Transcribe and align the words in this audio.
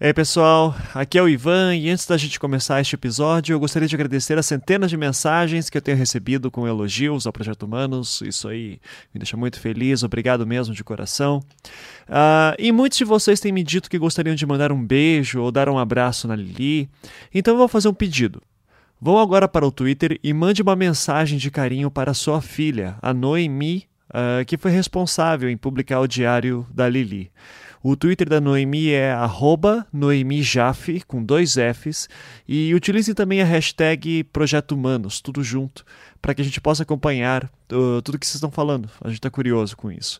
Ei 0.00 0.12
pessoal, 0.12 0.74
aqui 0.92 1.16
é 1.16 1.22
o 1.22 1.28
Ivan 1.28 1.76
e 1.76 1.88
antes 1.88 2.04
da 2.04 2.16
gente 2.16 2.40
começar 2.40 2.80
este 2.80 2.96
episódio 2.96 3.54
eu 3.54 3.60
gostaria 3.60 3.86
de 3.86 3.94
agradecer 3.94 4.36
as 4.36 4.44
centenas 4.44 4.90
de 4.90 4.96
mensagens 4.96 5.70
que 5.70 5.78
eu 5.78 5.80
tenho 5.80 5.96
recebido 5.96 6.50
com 6.50 6.66
elogios 6.66 7.28
ao 7.28 7.32
Projeto 7.32 7.62
Humanos, 7.62 8.20
isso 8.22 8.48
aí 8.48 8.80
me 9.14 9.20
deixa 9.20 9.36
muito 9.36 9.60
feliz, 9.60 10.02
obrigado 10.02 10.44
mesmo 10.44 10.74
de 10.74 10.82
coração. 10.82 11.40
Uh, 12.08 12.58
e 12.58 12.72
muitos 12.72 12.98
de 12.98 13.04
vocês 13.04 13.38
têm 13.38 13.52
me 13.52 13.62
dito 13.62 13.88
que 13.88 13.96
gostariam 13.96 14.34
de 14.34 14.44
mandar 14.44 14.72
um 14.72 14.84
beijo 14.84 15.40
ou 15.40 15.52
dar 15.52 15.68
um 15.68 15.78
abraço 15.78 16.26
na 16.26 16.34
Lili, 16.34 16.90
então 17.32 17.54
eu 17.54 17.58
vou 17.58 17.68
fazer 17.68 17.86
um 17.86 17.94
pedido. 17.94 18.42
Vão 19.00 19.16
agora 19.20 19.46
para 19.46 19.64
o 19.64 19.70
Twitter 19.70 20.18
e 20.24 20.32
mande 20.32 20.60
uma 20.60 20.74
mensagem 20.74 21.38
de 21.38 21.52
carinho 21.52 21.88
para 21.88 22.12
sua 22.14 22.42
filha, 22.42 22.96
a 23.00 23.14
Noemi, 23.14 23.86
uh, 24.10 24.44
que 24.44 24.58
foi 24.58 24.72
responsável 24.72 25.48
em 25.48 25.56
publicar 25.56 26.00
o 26.00 26.08
diário 26.08 26.66
da 26.74 26.88
Lili. 26.88 27.30
O 27.86 27.94
Twitter 27.96 28.26
da 28.26 28.40
Noemi 28.40 28.92
é 28.92 29.14
@noemijaf 29.92 31.02
com 31.06 31.22
dois 31.22 31.52
Fs 31.52 32.08
e 32.48 32.74
utilize 32.74 33.12
também 33.12 33.42
a 33.42 33.44
hashtag 33.44 34.24
Projeto 34.24 34.72
Humanos, 34.72 35.20
tudo 35.20 35.44
junto, 35.44 35.84
para 36.22 36.34
que 36.34 36.40
a 36.40 36.44
gente 36.44 36.62
possa 36.62 36.82
acompanhar 36.82 37.44
uh, 37.44 38.00
tudo 38.00 38.18
que 38.18 38.24
vocês 38.26 38.36
estão 38.36 38.50
falando. 38.50 38.88
A 39.02 39.08
gente 39.08 39.18
está 39.18 39.28
curioso 39.28 39.76
com 39.76 39.92
isso. 39.92 40.18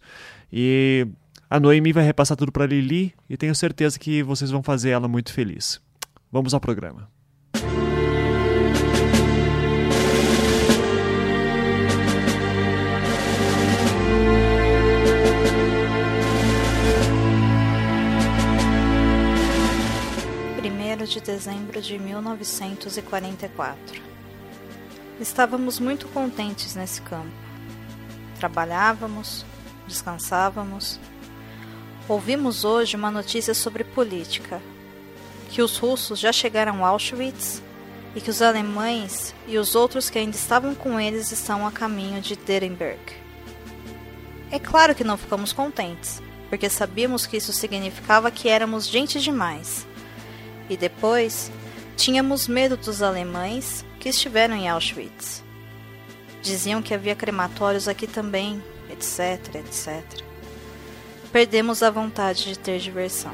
E 0.52 1.06
a 1.48 1.58
Noemi 1.58 1.90
vai 1.90 2.04
repassar 2.04 2.36
tudo 2.36 2.52
para 2.52 2.66
Lili 2.66 3.14
e 3.30 3.36
tenho 3.38 3.54
certeza 3.54 3.98
que 3.98 4.22
vocês 4.22 4.50
vão 4.50 4.62
fazer 4.62 4.90
ela 4.90 5.08
muito 5.08 5.32
feliz. 5.32 5.80
Vamos 6.30 6.52
ao 6.52 6.60
programa. 6.60 7.08
Dezembro 21.34 21.82
de 21.82 21.98
1944. 21.98 24.00
Estávamos 25.18 25.80
muito 25.80 26.06
contentes 26.06 26.76
nesse 26.76 27.02
campo. 27.02 27.32
Trabalhávamos, 28.38 29.44
descansávamos. 29.84 31.00
Ouvimos 32.06 32.64
hoje 32.64 32.94
uma 32.94 33.10
notícia 33.10 33.52
sobre 33.52 33.82
política: 33.82 34.62
que 35.50 35.60
os 35.60 35.76
russos 35.76 36.20
já 36.20 36.30
chegaram 36.30 36.84
a 36.84 36.88
Auschwitz 36.90 37.60
e 38.14 38.20
que 38.20 38.30
os 38.30 38.40
alemães 38.40 39.34
e 39.48 39.58
os 39.58 39.74
outros 39.74 40.08
que 40.08 40.20
ainda 40.20 40.36
estavam 40.36 40.72
com 40.72 41.00
eles 41.00 41.32
estão 41.32 41.66
a 41.66 41.72
caminho 41.72 42.20
de 42.20 42.38
Nuremberg. 42.38 43.00
É 44.52 44.60
claro 44.60 44.94
que 44.94 45.02
não 45.02 45.16
ficamos 45.16 45.52
contentes, 45.52 46.22
porque 46.48 46.70
sabíamos 46.70 47.26
que 47.26 47.38
isso 47.38 47.52
significava 47.52 48.30
que 48.30 48.48
éramos 48.48 48.86
gente 48.86 49.20
demais 49.20 49.84
e 50.68 50.76
depois, 50.76 51.50
tínhamos 51.96 52.48
medo 52.48 52.76
dos 52.76 53.02
alemães 53.02 53.84
que 54.00 54.08
estiveram 54.08 54.54
em 54.54 54.68
Auschwitz. 54.68 55.42
Diziam 56.42 56.82
que 56.82 56.94
havia 56.94 57.14
crematórios 57.14 57.88
aqui 57.88 58.06
também, 58.06 58.62
etc, 58.90 59.54
etc. 59.56 60.02
Perdemos 61.32 61.82
a 61.82 61.90
vontade 61.90 62.44
de 62.44 62.58
ter 62.58 62.78
diversão. 62.78 63.32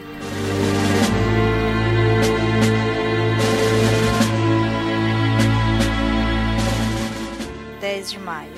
de 8.09 8.19
maio. 8.19 8.55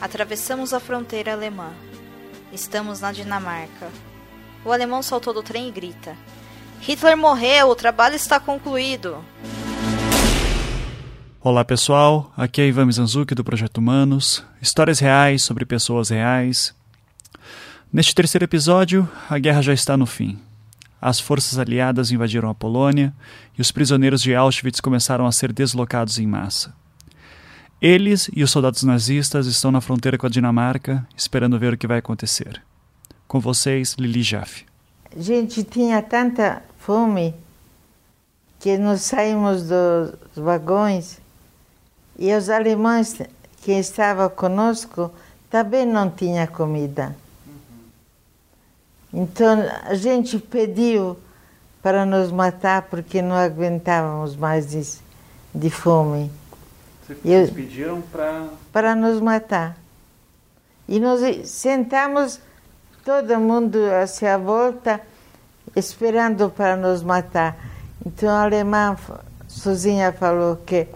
Atravessamos 0.00 0.72
a 0.72 0.80
fronteira 0.80 1.32
alemã. 1.32 1.72
Estamos 2.52 3.00
na 3.00 3.12
Dinamarca. 3.12 3.90
O 4.64 4.72
alemão 4.72 5.02
saltou 5.02 5.34
do 5.34 5.42
trem 5.42 5.68
e 5.68 5.70
grita: 5.70 6.16
Hitler 6.86 7.16
morreu, 7.16 7.70
o 7.70 7.74
trabalho 7.74 8.14
está 8.14 8.38
concluído. 8.38 9.24
Olá 11.40 11.64
pessoal, 11.64 12.30
aqui 12.36 12.60
é 12.60 12.68
Ivan 12.68 12.84
Mizanzuki 12.84 13.34
do 13.34 13.42
Projeto 13.42 13.78
Humanos, 13.78 14.44
histórias 14.60 14.98
reais 14.98 15.42
sobre 15.42 15.64
pessoas 15.64 16.10
reais. 16.10 16.74
Neste 17.90 18.14
terceiro 18.14 18.44
episódio, 18.44 19.08
a 19.30 19.38
guerra 19.38 19.62
já 19.62 19.72
está 19.72 19.96
no 19.96 20.04
fim. 20.04 20.38
As 21.00 21.18
forças 21.18 21.58
aliadas 21.58 22.10
invadiram 22.10 22.50
a 22.50 22.54
Polônia 22.54 23.14
e 23.56 23.62
os 23.62 23.72
prisioneiros 23.72 24.20
de 24.20 24.34
Auschwitz 24.34 24.78
começaram 24.78 25.24
a 25.24 25.32
ser 25.32 25.54
deslocados 25.54 26.18
em 26.18 26.26
massa. 26.26 26.74
Eles 27.80 28.30
e 28.34 28.44
os 28.44 28.50
soldados 28.50 28.82
nazistas 28.82 29.46
estão 29.46 29.72
na 29.72 29.80
fronteira 29.80 30.18
com 30.18 30.26
a 30.26 30.30
Dinamarca, 30.30 31.06
esperando 31.16 31.58
ver 31.58 31.72
o 31.72 31.78
que 31.78 31.86
vai 31.86 32.00
acontecer. 32.00 32.60
Com 33.26 33.40
vocês, 33.40 33.96
Lili 33.98 34.22
Jaffe. 34.22 34.66
Gente 35.16 35.62
tinha 35.62 36.02
tanta 36.02 36.62
fome 36.84 37.34
que 38.60 38.76
nós 38.76 39.02
saímos 39.02 39.62
dos 39.62 40.12
vagões 40.36 41.18
e 42.18 42.32
os 42.34 42.50
alemães 42.50 43.20
que 43.62 43.72
estavam 43.72 44.28
conosco 44.28 45.10
também 45.50 45.86
não 45.86 46.10
tinha 46.10 46.46
comida. 46.46 47.16
Então 49.12 49.64
a 49.84 49.94
gente 49.94 50.38
pediu 50.38 51.16
para 51.82 52.04
nos 52.04 52.30
matar 52.30 52.82
porque 52.82 53.22
não 53.22 53.36
aguentávamos 53.36 54.36
mais 54.36 54.70
de, 54.70 54.98
de 55.54 55.70
fome. 55.70 56.30
Vocês 57.06 57.50
pediram 57.50 58.02
para. 58.02 58.48
Para 58.72 58.94
nos 58.94 59.20
matar. 59.20 59.76
E 60.88 61.00
nós 61.00 61.48
sentamos, 61.48 62.40
todo 63.04 63.38
mundo 63.38 63.78
à 63.88 64.36
volta 64.38 65.00
esperando 65.76 66.50
para 66.50 66.76
nos 66.76 67.02
matar. 67.02 67.56
Então 68.04 68.28
a 68.28 68.42
alemã 68.42 68.96
sozinha 69.48 70.12
falou 70.12 70.56
que 70.56 70.86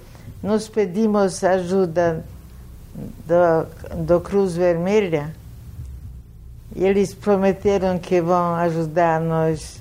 nós 0.43 0.69
pedimos 0.69 1.43
ajuda 1.43 2.25
do, 2.94 4.05
do 4.05 4.21
Cruz 4.21 4.55
Vermelha 4.55 5.34
e 6.75 6.84
eles 6.84 7.15
prometeram 7.15 7.99
que 7.99 8.21
vão 8.21 8.55
ajudar 8.55 9.21
nós 9.21 9.81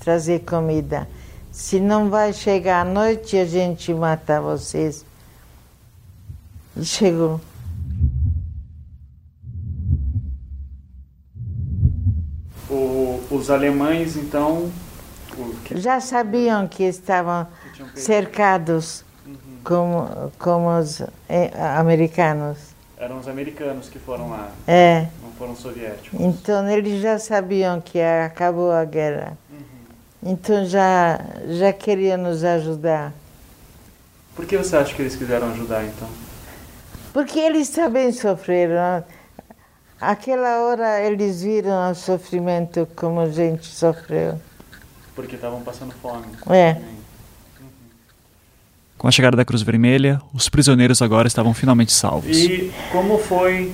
trazer 0.00 0.40
comida. 0.40 1.08
Se 1.50 1.80
não 1.80 2.08
vai 2.08 2.32
chegar 2.32 2.82
à 2.82 2.84
noite, 2.84 3.36
a 3.36 3.44
gente 3.44 3.92
mata 3.92 4.40
vocês. 4.40 5.04
E 6.76 6.84
chegou. 6.84 7.40
Os 12.70 13.50
alemães, 13.50 14.16
então. 14.16 14.70
Já 15.76 16.00
sabiam 16.00 16.66
que 16.66 16.82
estavam 16.82 17.46
cercados 17.94 19.04
uhum. 19.24 19.34
como, 19.62 20.32
como 20.38 20.78
os 20.78 21.00
eh, 21.28 21.50
americanos. 21.76 22.58
Eram 22.96 23.18
os 23.18 23.28
americanos 23.28 23.88
que 23.88 23.98
foram 24.00 24.30
lá. 24.30 24.50
É. 24.66 25.06
Não 25.22 25.30
foram 25.32 25.54
soviéticos. 25.54 26.18
Então 26.20 26.68
eles 26.68 27.00
já 27.00 27.18
sabiam 27.18 27.80
que 27.80 28.00
acabou 28.00 28.72
a 28.72 28.84
guerra. 28.84 29.38
Uhum. 29.50 30.32
Então 30.32 30.64
já, 30.64 31.20
já 31.46 31.72
queriam 31.72 32.18
nos 32.18 32.42
ajudar. 32.42 33.12
Por 34.34 34.44
que 34.44 34.56
você 34.56 34.76
acha 34.76 34.94
que 34.94 35.02
eles 35.02 35.14
quiseram 35.14 35.50
ajudar 35.50 35.84
então? 35.84 36.08
Porque 37.12 37.38
eles 37.38 37.68
também 37.70 38.10
sofreram. 38.12 39.04
Aquela 40.00 40.60
hora 40.60 41.00
eles 41.00 41.42
viram 41.42 41.90
o 41.90 41.94
sofrimento 41.94 42.86
como 42.94 43.20
a 43.20 43.30
gente 43.30 43.66
sofreu. 43.66 44.40
Porque 45.14 45.34
estavam 45.34 45.60
passando 45.62 45.92
fome. 46.00 46.26
É. 46.50 46.80
Com 48.96 49.08
a 49.08 49.10
chegada 49.10 49.36
da 49.36 49.44
Cruz 49.44 49.62
Vermelha, 49.62 50.20
os 50.32 50.48
prisioneiros 50.48 51.02
agora 51.02 51.26
estavam 51.26 51.52
finalmente 51.52 51.92
salvos. 51.92 52.36
E 52.36 52.72
como 52.92 53.18
foi 53.18 53.72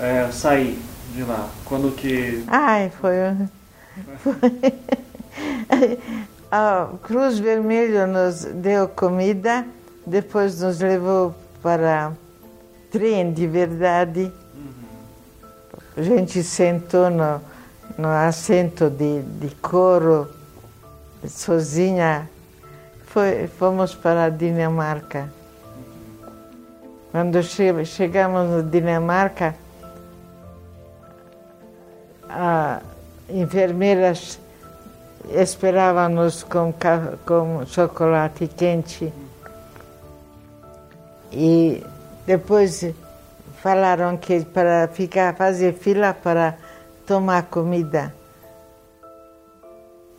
é, 0.00 0.30
sair 0.30 0.78
de 1.12 1.24
lá? 1.24 1.48
Quando 1.64 1.90
que. 1.96 2.44
Ai, 2.46 2.92
foi. 3.00 3.14
foi... 4.18 4.34
a 6.50 6.88
Cruz 7.02 7.40
Vermelha 7.40 8.06
nos 8.06 8.44
deu 8.44 8.86
comida, 8.88 9.66
depois 10.06 10.60
nos 10.60 10.78
levou 10.78 11.34
para 11.60 12.12
trem 12.92 13.32
de 13.32 13.48
verdade 13.48 14.32
a 15.96 16.02
gente 16.02 16.42
sentou 16.42 17.08
no, 17.08 17.40
no 17.96 18.08
assento 18.08 18.90
de, 18.90 19.22
de 19.22 19.54
couro, 19.56 20.28
sozinha. 21.28 22.28
Foi, 23.06 23.46
fomos 23.46 23.94
para 23.94 24.24
a 24.24 24.28
Dinamarca. 24.28 25.32
Quando 27.12 27.40
che 27.42 27.84
chegamos 27.84 28.50
na 28.50 28.62
Dinamarca, 28.62 29.54
a 32.28 32.80
enfermeiras 33.28 34.40
esperavam-nos 35.30 36.42
com, 36.42 36.74
com 37.24 37.64
chocolate 37.66 38.48
quente. 38.48 39.12
E 41.30 41.84
depois 42.26 42.84
falaram 43.64 44.14
que 44.18 44.44
para 44.44 44.88
ficar 44.88 45.34
fazer 45.34 45.72
fila 45.72 46.12
para 46.12 46.54
tomar 47.06 47.44
comida. 47.44 48.14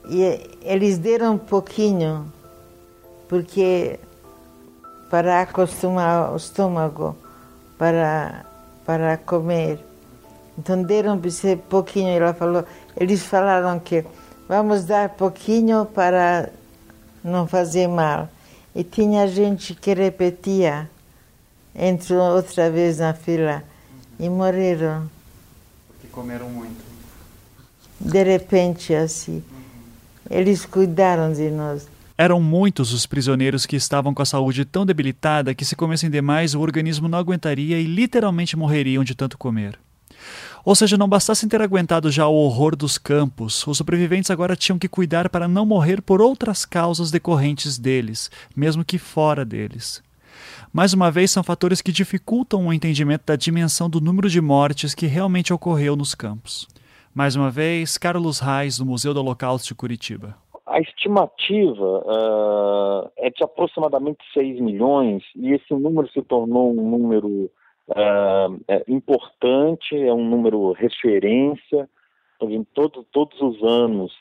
e 0.09 0.57
eles 0.63 0.97
deram 0.97 1.33
um 1.33 1.37
pouquinho, 1.37 2.25
porque 3.29 3.99
para 5.11 5.41
acostumar 5.41 6.33
o 6.33 6.37
estômago 6.37 7.15
para, 7.77 8.45
para 8.83 9.15
comer. 9.17 9.79
Então 10.57 10.81
deram 10.81 11.13
um 11.13 11.57
pouquinho, 11.69 12.17
ela 12.17 12.33
falou, 12.33 12.65
eles 12.97 13.21
falaram 13.21 13.79
que 13.79 14.03
vamos 14.49 14.85
dar 14.85 15.09
pouquinho 15.09 15.85
para 15.85 16.49
não 17.23 17.45
fazer 17.45 17.87
mal. 17.87 18.27
E 18.73 18.83
tinha 18.83 19.27
gente 19.27 19.75
que 19.75 19.93
repetia, 19.93 20.89
entrou 21.75 22.35
outra 22.35 22.71
vez 22.71 22.99
na 22.99 23.13
fila 23.13 23.63
e 24.19 24.29
morreram. 24.29 25.09
Porque 25.87 26.07
comeram 26.07 26.49
muito. 26.49 26.83
De 27.99 28.23
repente, 28.23 28.93
assim. 28.93 29.43
Eles 30.29 30.65
cuidaram 30.65 31.31
de 31.33 31.49
nós. 31.51 31.87
Eram 32.17 32.41
muitos 32.41 32.93
os 32.93 33.05
prisioneiros 33.05 33.65
que 33.65 33.75
estavam 33.75 34.13
com 34.13 34.21
a 34.21 34.25
saúde 34.25 34.63
tão 34.63 34.85
debilitada 34.85 35.53
que, 35.53 35.65
se 35.65 35.75
comessem 35.75 36.09
demais, 36.09 36.55
o 36.55 36.61
organismo 36.61 37.09
não 37.09 37.19
aguentaria 37.19 37.77
e 37.77 37.83
literalmente 37.83 38.55
morreriam 38.55 39.03
de 39.03 39.13
tanto 39.13 39.37
comer. 39.37 39.77
Ou 40.63 40.73
seja, 40.73 40.97
não 40.97 41.09
bastasse 41.09 41.47
ter 41.47 41.61
aguentado 41.61 42.09
já 42.09 42.25
o 42.25 42.33
horror 42.33 42.75
dos 42.75 42.97
campos, 42.97 43.67
os 43.67 43.77
sobreviventes 43.77 44.31
agora 44.31 44.55
tinham 44.55 44.79
que 44.79 44.87
cuidar 44.87 45.29
para 45.29 45.47
não 45.47 45.65
morrer 45.65 46.01
por 46.01 46.21
outras 46.21 46.65
causas 46.65 47.11
decorrentes 47.11 47.77
deles, 47.77 48.31
mesmo 48.55 48.83
que 48.83 48.97
fora 48.97 49.45
deles. 49.45 50.01
Mais 50.75 50.93
uma 50.93 51.09
vez, 51.09 51.31
são 51.31 51.41
fatores 51.41 51.81
que 51.81 51.89
dificultam 51.89 52.67
o 52.67 52.73
entendimento 52.73 53.25
da 53.25 53.37
dimensão 53.37 53.89
do 53.89 54.01
número 54.01 54.27
de 54.27 54.41
mortes 54.41 54.93
que 54.93 55.05
realmente 55.05 55.53
ocorreu 55.53 55.95
nos 55.95 56.13
campos. 56.13 56.67
Mais 57.15 57.33
uma 57.33 57.49
vez, 57.49 57.97
Carlos 57.97 58.41
Reis, 58.41 58.77
do 58.77 58.85
Museu 58.85 59.13
do 59.13 59.21
Holocausto 59.21 59.69
de 59.69 59.73
Curitiba. 59.73 60.35
A 60.67 60.81
estimativa 60.81 62.03
uh, 62.03 63.09
é 63.15 63.29
de 63.29 63.41
aproximadamente 63.41 64.19
6 64.33 64.59
milhões, 64.59 65.23
e 65.33 65.53
esse 65.53 65.73
número 65.73 66.09
se 66.09 66.21
tornou 66.21 66.71
um 66.71 66.89
número 66.89 67.49
uh, 67.87 68.83
importante, 68.85 69.95
é 69.95 70.13
um 70.13 70.29
número 70.29 70.73
referência. 70.73 71.89
Todo, 72.73 73.05
todos 73.13 73.41
os 73.41 73.63
anos, 73.63 74.11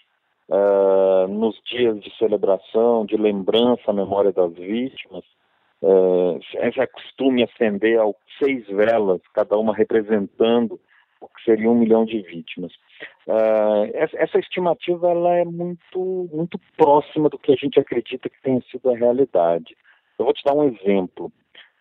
uh, 0.49 1.27
nos 1.27 1.61
dias 1.69 2.01
de 2.01 2.17
celebração, 2.17 3.05
de 3.05 3.17
lembrança 3.17 3.91
à 3.91 3.93
memória 3.93 4.31
das 4.31 4.53
vítimas, 4.53 5.25
uh, 5.85 6.41
é 6.81 6.87
costume 6.87 7.45
acender 7.45 7.99
seis 8.39 8.67
velas, 8.67 9.21
cada 9.33 9.57
uma 9.57 9.75
representando 9.75 10.81
o 11.21 11.29
que 11.29 11.45
seria 11.45 11.71
um 11.71 11.75
milhão 11.75 12.05
de 12.05 12.21
vítimas. 12.23 12.73
Uh, 13.27 13.91
essa, 13.95 14.17
essa, 14.19 14.39
estimativa 14.39 15.11
ela 15.11 15.37
é 15.37 15.45
muito, 15.45 16.29
muito 16.33 16.59
próxima 16.77 17.29
do 17.29 17.39
que 17.39 17.53
a 17.53 17.57
gente 17.57 17.79
acredita 17.81 18.29
que 18.29 18.43
tenha 18.43 18.61
sido 18.71 18.91
a 18.91 18.97
realidade. 18.97 19.77
Eu 20.19 20.25
vou 20.27 20.35
te 20.35 20.45
dar 20.45 20.55
um 20.55 20.65
exemplo. 20.65 21.33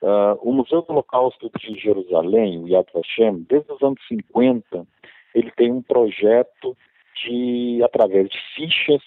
Uh, 0.01 0.38
o 0.41 0.51
Museu 0.51 0.81
do 0.81 0.91
Holocausto 0.91 1.50
de 1.57 1.79
Jerusalém, 1.79 2.59
o 2.59 2.67
Yad 2.67 2.88
Vashem, 2.94 3.45
desde 3.50 3.71
os 3.71 3.81
anos 3.81 4.01
50, 4.07 4.85
ele 5.33 5.51
tem 5.51 5.71
um 5.71 5.81
projeto 5.81 6.75
de, 7.23 7.81
através 7.83 8.29
de 8.29 8.38
fichas, 8.55 9.01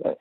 uh, 0.00 0.16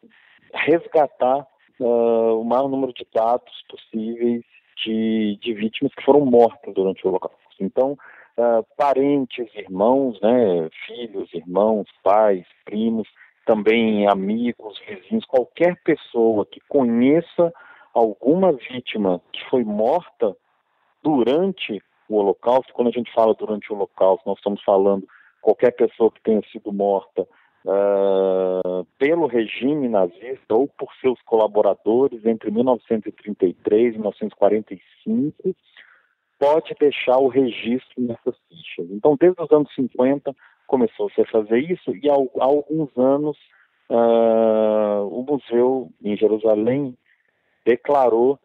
resgatar 0.53 1.45
uh, 1.79 2.39
o 2.39 2.43
maior 2.43 2.67
número 2.67 2.93
de 2.93 3.05
dados 3.13 3.53
possíveis 3.69 4.43
de, 4.83 5.37
de 5.41 5.53
vítimas 5.53 5.93
que 5.93 6.03
foram 6.03 6.25
mortas 6.25 6.73
durante 6.73 7.05
o 7.05 7.09
Holocausto. 7.09 7.37
Então, 7.59 7.97
parentes, 8.77 9.47
irmãos, 9.55 10.19
né, 10.21 10.69
filhos, 10.85 11.33
irmãos, 11.33 11.87
pais, 12.03 12.45
primos, 12.65 13.07
também 13.45 14.07
amigos, 14.07 14.79
vizinhos, 14.87 15.25
qualquer 15.25 15.75
pessoa 15.83 16.45
que 16.45 16.59
conheça 16.67 17.51
alguma 17.93 18.51
vítima 18.51 19.21
que 19.33 19.43
foi 19.49 19.63
morta 19.63 20.35
durante 21.01 21.81
o 22.09 22.17
Holocausto, 22.17 22.73
quando 22.73 22.89
a 22.89 22.91
gente 22.91 23.11
fala 23.13 23.33
durante 23.33 23.71
o 23.71 23.75
Holocausto, 23.75 24.27
nós 24.27 24.37
estamos 24.37 24.61
falando 24.63 25.07
qualquer 25.41 25.71
pessoa 25.71 26.11
que 26.11 26.21
tenha 26.21 26.41
sido 26.51 26.71
morta 26.71 27.27
uh, 27.67 28.85
pelo 28.97 29.27
regime 29.27 29.89
nazista 29.89 30.55
ou 30.55 30.67
por 30.67 30.89
seus 31.01 31.21
colaboradores 31.23 32.25
entre 32.25 32.49
1933 32.49 33.95
e 33.95 33.97
1945, 33.97 35.55
pode 36.39 36.73
deixar 36.79 37.17
o 37.17 37.27
registro 37.27 38.01
nessas 38.01 38.35
fichas. 38.47 38.89
Então, 38.91 39.17
desde 39.19 39.41
os 39.41 39.51
anos 39.51 39.73
50 39.75 40.33
começou-se 40.65 41.19
a 41.19 41.25
fazer 41.25 41.59
isso 41.59 41.95
e 41.95 42.09
há, 42.09 42.13
há 42.13 42.45
alguns 42.45 42.95
anos 42.97 43.37
uh, 43.89 45.07
o 45.07 45.23
museu 45.23 45.89
em 46.03 46.15
Jerusalém 46.15 46.97
declarou 47.65 48.39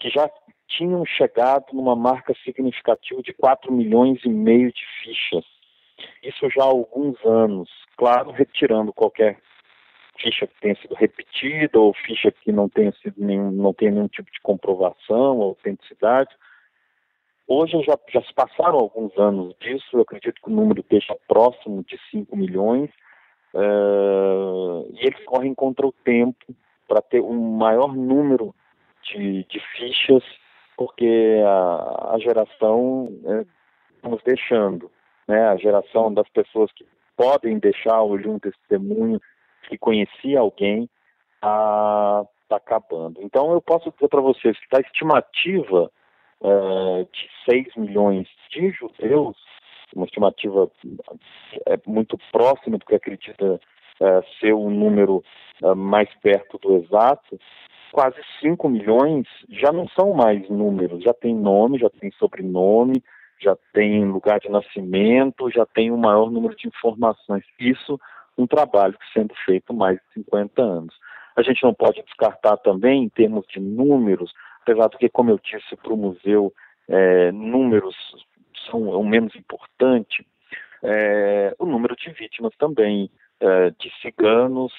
que 0.00 0.08
já 0.08 0.28
tinham 0.66 1.04
chegado 1.04 1.66
numa 1.72 1.94
marca 1.94 2.34
significativa 2.44 3.22
de 3.22 3.32
4 3.34 3.72
milhões 3.72 4.18
e 4.24 4.28
meio 4.28 4.72
de 4.72 4.82
fichas. 5.02 5.53
Isso 6.22 6.48
já 6.50 6.62
há 6.62 6.66
alguns 6.66 7.16
anos, 7.24 7.68
claro, 7.96 8.30
retirando 8.30 8.92
qualquer 8.92 9.38
ficha 10.18 10.46
que 10.46 10.60
tenha 10.60 10.76
sido 10.76 10.94
repetida 10.94 11.78
ou 11.78 11.94
ficha 11.94 12.30
que 12.30 12.52
não 12.52 12.68
tenha 12.68 12.92
sido 12.92 13.14
nenhum, 13.18 13.50
não 13.50 13.72
tenha 13.72 13.90
nenhum 13.90 14.08
tipo 14.08 14.30
de 14.30 14.40
comprovação 14.40 15.38
ou 15.38 15.48
autenticidade. 15.50 16.30
Hoje 17.46 17.80
já, 17.82 17.98
já 18.08 18.22
se 18.22 18.32
passaram 18.32 18.78
alguns 18.78 19.16
anos 19.18 19.54
disso, 19.60 19.84
eu 19.92 20.00
acredito 20.00 20.40
que 20.40 20.50
o 20.50 20.54
número 20.54 20.80
esteja 20.80 21.14
próximo 21.28 21.84
de 21.84 21.98
5 22.10 22.34
milhões, 22.36 22.90
uh, 23.52 24.88
e 24.94 25.06
eles 25.06 25.22
correm 25.26 25.54
contra 25.54 25.86
o 25.86 25.92
tempo 25.92 26.54
para 26.88 27.02
ter 27.02 27.20
um 27.20 27.56
maior 27.56 27.94
número 27.94 28.54
de, 29.02 29.44
de 29.44 29.60
fichas, 29.76 30.24
porque 30.76 31.42
a, 31.46 32.14
a 32.14 32.18
geração 32.18 33.08
né, 33.22 33.44
estamos 33.94 34.22
deixando, 34.24 34.90
né, 35.26 35.48
a 35.48 35.56
geração 35.56 36.12
das 36.12 36.28
pessoas 36.28 36.70
que 36.72 36.86
podem 37.16 37.58
deixar 37.58 38.02
hoje 38.02 38.28
um 38.28 38.38
testemunho 38.38 39.20
que 39.68 39.78
conhecia 39.78 40.40
alguém 40.40 40.88
está 41.36 42.24
tá 42.48 42.56
acabando. 42.56 43.20
Então 43.22 43.52
eu 43.52 43.60
posso 43.60 43.90
dizer 43.92 44.08
para 44.08 44.20
vocês 44.20 44.58
que 44.58 44.76
a 44.76 44.80
estimativa 44.80 45.90
é, 46.42 47.06
de 47.12 47.28
6 47.50 47.76
milhões 47.76 48.28
de 48.50 48.70
judeus, 48.70 49.36
uma 49.94 50.06
estimativa 50.06 50.70
é, 51.66 51.78
muito 51.86 52.18
próxima 52.32 52.78
do 52.78 52.84
que 52.84 52.94
acredita 52.94 53.60
é, 54.00 54.22
ser 54.40 54.52
o 54.52 54.66
um 54.66 54.70
número 54.70 55.22
é, 55.62 55.74
mais 55.74 56.12
perto 56.16 56.58
do 56.58 56.76
exato, 56.76 57.38
quase 57.92 58.20
5 58.40 58.68
milhões 58.68 59.26
já 59.48 59.72
não 59.72 59.88
são 59.88 60.12
mais 60.12 60.48
números, 60.50 61.02
já 61.02 61.14
tem 61.14 61.34
nome, 61.34 61.78
já 61.78 61.88
tem 61.88 62.10
sobrenome, 62.12 63.02
já 63.44 63.56
tem 63.72 64.04
lugar 64.04 64.40
de 64.40 64.48
nascimento, 64.48 65.50
já 65.50 65.64
tem 65.66 65.90
um 65.92 65.96
maior 65.96 66.30
número 66.30 66.56
de 66.56 66.66
informações. 66.66 67.44
Isso 67.60 67.98
um 68.36 68.46
trabalho 68.46 68.94
que 68.94 69.12
sendo 69.12 69.34
feito 69.44 69.70
há 69.70 69.72
mais 69.72 69.96
de 69.96 70.22
50 70.24 70.60
anos. 70.60 70.94
A 71.36 71.42
gente 71.42 71.62
não 71.62 71.74
pode 71.74 72.02
descartar 72.02 72.56
também, 72.58 73.04
em 73.04 73.08
termos 73.08 73.46
de 73.46 73.60
números, 73.60 74.32
apesar 74.62 74.88
do 74.88 74.98
que, 74.98 75.08
como 75.08 75.30
eu 75.30 75.38
disse 75.38 75.76
para 75.76 75.92
o 75.92 75.96
museu, 75.96 76.52
é, 76.88 77.32
números 77.32 77.96
são 78.70 78.82
o 78.82 79.04
menos 79.04 79.34
importante, 79.34 80.26
é, 80.82 81.54
o 81.58 81.66
número 81.66 81.96
de 81.96 82.10
vítimas 82.10 82.52
também, 82.56 83.10
é, 83.40 83.70
de 83.70 83.92
ciganos, 84.00 84.72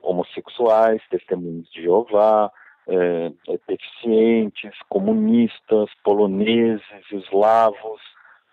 homossexuais, 0.00 1.02
testemunhos 1.10 1.68
de 1.72 1.82
Jeová, 1.82 2.52
é, 2.88 3.30
deficientes, 3.68 4.72
comunistas, 4.88 5.90
poloneses, 6.02 6.82
eslavos, 7.12 8.00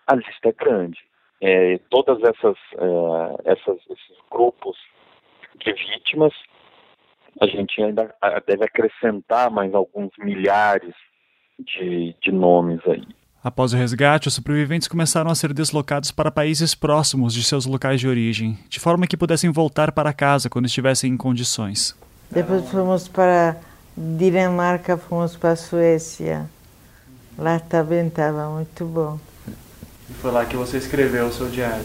a 0.06 0.14
lista 0.14 0.48
é 0.48 0.52
grande. 0.52 0.98
É, 1.40 1.78
todas 1.90 2.18
essas, 2.22 2.56
é, 2.76 3.52
essas, 3.52 3.78
esses 3.90 4.16
grupos 4.30 4.76
de 5.60 5.72
vítimas, 5.72 6.32
a 7.40 7.46
gente 7.46 7.80
ainda 7.82 8.14
deve 8.46 8.64
acrescentar 8.64 9.50
mais 9.50 9.72
alguns 9.74 10.10
milhares 10.18 10.94
de, 11.58 12.14
de 12.20 12.32
nomes 12.32 12.80
aí. 12.86 13.06
Após 13.42 13.72
o 13.72 13.76
resgate, 13.76 14.26
os 14.26 14.34
sobreviventes 14.34 14.88
começaram 14.88 15.30
a 15.30 15.34
ser 15.34 15.52
deslocados 15.52 16.10
para 16.10 16.30
países 16.30 16.74
próximos 16.74 17.32
de 17.32 17.44
seus 17.44 17.66
locais 17.66 18.00
de 18.00 18.08
origem, 18.08 18.58
de 18.68 18.80
forma 18.80 19.06
que 19.06 19.16
pudessem 19.16 19.50
voltar 19.50 19.92
para 19.92 20.12
casa 20.12 20.50
quando 20.50 20.66
estivessem 20.66 21.12
em 21.12 21.16
condições. 21.16 21.96
Depois 22.30 22.68
fomos 22.68 23.06
para 23.06 23.56
Dinamarca, 24.00 24.96
fomos 24.96 25.34
para 25.34 25.50
a 25.50 25.56
Suécia. 25.56 26.48
Lá 27.36 27.58
também 27.58 28.06
estava 28.06 28.48
muito 28.48 28.84
bom. 28.84 29.18
E 30.08 30.14
foi 30.14 30.30
lá 30.30 30.46
que 30.46 30.56
você 30.56 30.78
escreveu 30.78 31.26
o 31.26 31.32
seu 31.32 31.48
diário? 31.48 31.84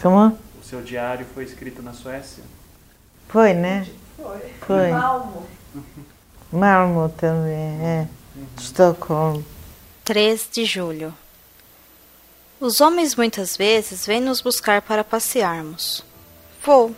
Como? 0.00 0.38
O 0.60 0.64
seu 0.64 0.82
diário 0.82 1.24
foi 1.34 1.44
escrito 1.44 1.82
na 1.82 1.94
Suécia? 1.94 2.44
Foi, 3.28 3.54
né? 3.54 3.86
Foi. 4.18 4.40
Foi. 4.66 4.90
Malmo. 4.90 5.46
Malmo 6.52 7.08
também, 7.16 7.54
é. 7.54 8.08
Uhum. 8.36 8.46
Estocolmo. 8.58 9.44
3 10.04 10.48
de 10.52 10.66
julho. 10.66 11.14
Os 12.60 12.82
homens 12.82 13.16
muitas 13.16 13.56
vezes 13.56 14.04
vêm 14.04 14.20
nos 14.20 14.42
buscar 14.42 14.82
para 14.82 15.02
passearmos. 15.02 16.04
Vou, 16.62 16.94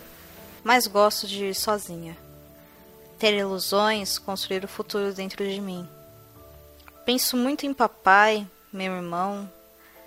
mas 0.61 0.87
gosto 0.87 1.25
de 1.25 1.45
ir 1.45 1.55
sozinha. 1.55 2.24
Ter 3.17 3.33
ilusões, 3.33 4.17
construir 4.17 4.63
o 4.63 4.67
futuro 4.67 5.13
dentro 5.13 5.47
de 5.47 5.61
mim. 5.61 5.87
Penso 7.05 7.37
muito 7.37 7.65
em 7.65 7.73
papai, 7.73 8.47
meu 8.73 8.93
irmão. 8.93 9.49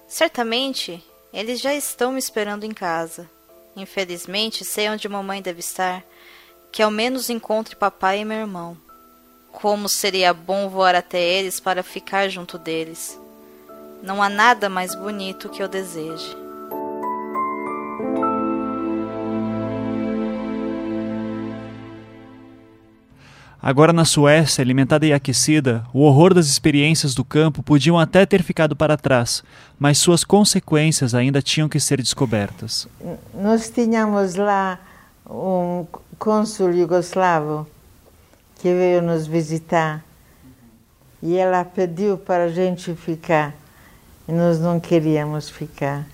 Certamente 0.06 1.02
eles 1.32 1.60
já 1.60 1.74
estão 1.74 2.12
me 2.12 2.18
esperando 2.18 2.64
em 2.64 2.72
casa. 2.72 3.28
Infelizmente, 3.76 4.64
sei 4.64 4.88
onde 4.88 5.08
mamãe 5.08 5.40
deve 5.40 5.60
estar. 5.60 6.04
Que 6.72 6.82
ao 6.82 6.90
menos 6.90 7.30
encontre 7.30 7.76
papai 7.76 8.20
e 8.20 8.24
meu 8.24 8.38
irmão. 8.38 8.76
Como 9.52 9.88
seria 9.88 10.34
bom 10.34 10.68
voar 10.68 10.94
até 10.94 11.20
eles 11.20 11.60
para 11.60 11.82
ficar 11.82 12.28
junto 12.28 12.58
deles. 12.58 13.18
Não 14.02 14.22
há 14.22 14.28
nada 14.28 14.68
mais 14.68 14.94
bonito 14.94 15.48
que 15.48 15.62
eu 15.62 15.68
deseje. 15.68 16.47
Agora 23.68 23.92
na 23.92 24.06
Suécia, 24.06 24.62
alimentada 24.62 25.04
e 25.04 25.12
aquecida, 25.12 25.84
o 25.92 26.00
horror 26.00 26.32
das 26.32 26.46
experiências 26.46 27.14
do 27.14 27.22
campo 27.22 27.62
podiam 27.62 27.98
até 27.98 28.24
ter 28.24 28.42
ficado 28.42 28.74
para 28.74 28.96
trás, 28.96 29.44
mas 29.78 29.98
suas 29.98 30.24
consequências 30.24 31.14
ainda 31.14 31.42
tinham 31.42 31.68
que 31.68 31.78
ser 31.78 32.00
descobertas. 32.00 32.88
Nós 33.34 33.68
tínhamos 33.68 34.36
lá 34.36 34.80
um 35.28 35.84
cônsul 36.18 36.72
jugoslavo 36.72 37.66
que 38.58 38.72
veio 38.72 39.02
nos 39.02 39.26
visitar 39.26 40.02
e 41.22 41.36
ela 41.36 41.62
pediu 41.62 42.16
para 42.16 42.44
a 42.44 42.48
gente 42.48 42.94
ficar 42.94 43.54
e 44.26 44.32
nós 44.32 44.58
não 44.58 44.80
queríamos 44.80 45.50
ficar. 45.50 46.06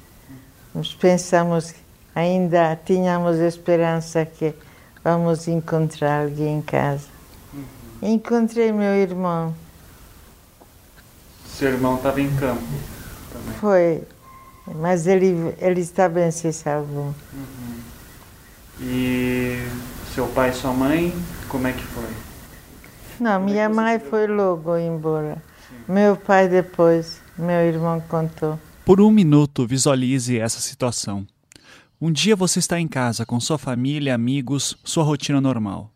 Nós 0.75 0.93
pensamos 0.93 1.73
ainda 2.13 2.77
tínhamos 2.85 3.39
esperança 3.39 4.27
que 4.27 4.53
vamos 5.05 5.47
encontrar 5.47 6.25
alguém 6.25 6.59
em 6.59 6.61
casa. 6.61 7.14
Encontrei 8.07 8.71
meu 8.71 8.95
irmão. 8.95 9.55
Seu 11.47 11.71
irmão 11.71 11.97
estava 11.97 12.21
em 12.21 12.29
campo 12.37 12.63
também. 13.33 13.55
Foi, 13.59 14.03
mas 14.75 15.07
ele, 15.07 15.55
ele 15.59 15.81
está 15.81 16.07
bem, 16.07 16.31
se 16.31 16.53
salvou. 16.53 17.15
Uhum. 17.33 17.81
E 18.83 19.59
seu 20.15 20.27
pai 20.27 20.51
e 20.51 20.53
sua 20.53 20.75
mãe, 20.75 21.15
como 21.49 21.67
é 21.67 21.73
que 21.73 21.83
foi? 21.83 22.11
Não, 23.19 23.41
como 23.41 23.47
minha 23.47 23.63
é 23.63 23.69
mãe 23.69 23.99
foi 23.99 24.27
logo 24.27 24.77
embora. 24.77 25.43
Sim. 25.67 25.93
Meu 25.95 26.15
pai 26.15 26.47
depois, 26.47 27.23
meu 27.39 27.63
irmão 27.63 28.03
contou. 28.03 28.61
Por 28.85 29.01
um 29.01 29.11
minuto, 29.11 29.67
visualize 29.67 30.39
essa 30.39 30.61
situação. 30.61 31.27
Um 31.99 32.13
dia 32.13 32.37
você 32.37 32.59
está 32.59 32.79
em 32.79 32.87
casa 32.87 33.25
com 33.25 33.41
sua 33.41 33.57
família, 33.57 34.15
amigos, 34.15 34.77
sua 34.85 35.05
rotina 35.05 35.41
normal. 35.41 35.94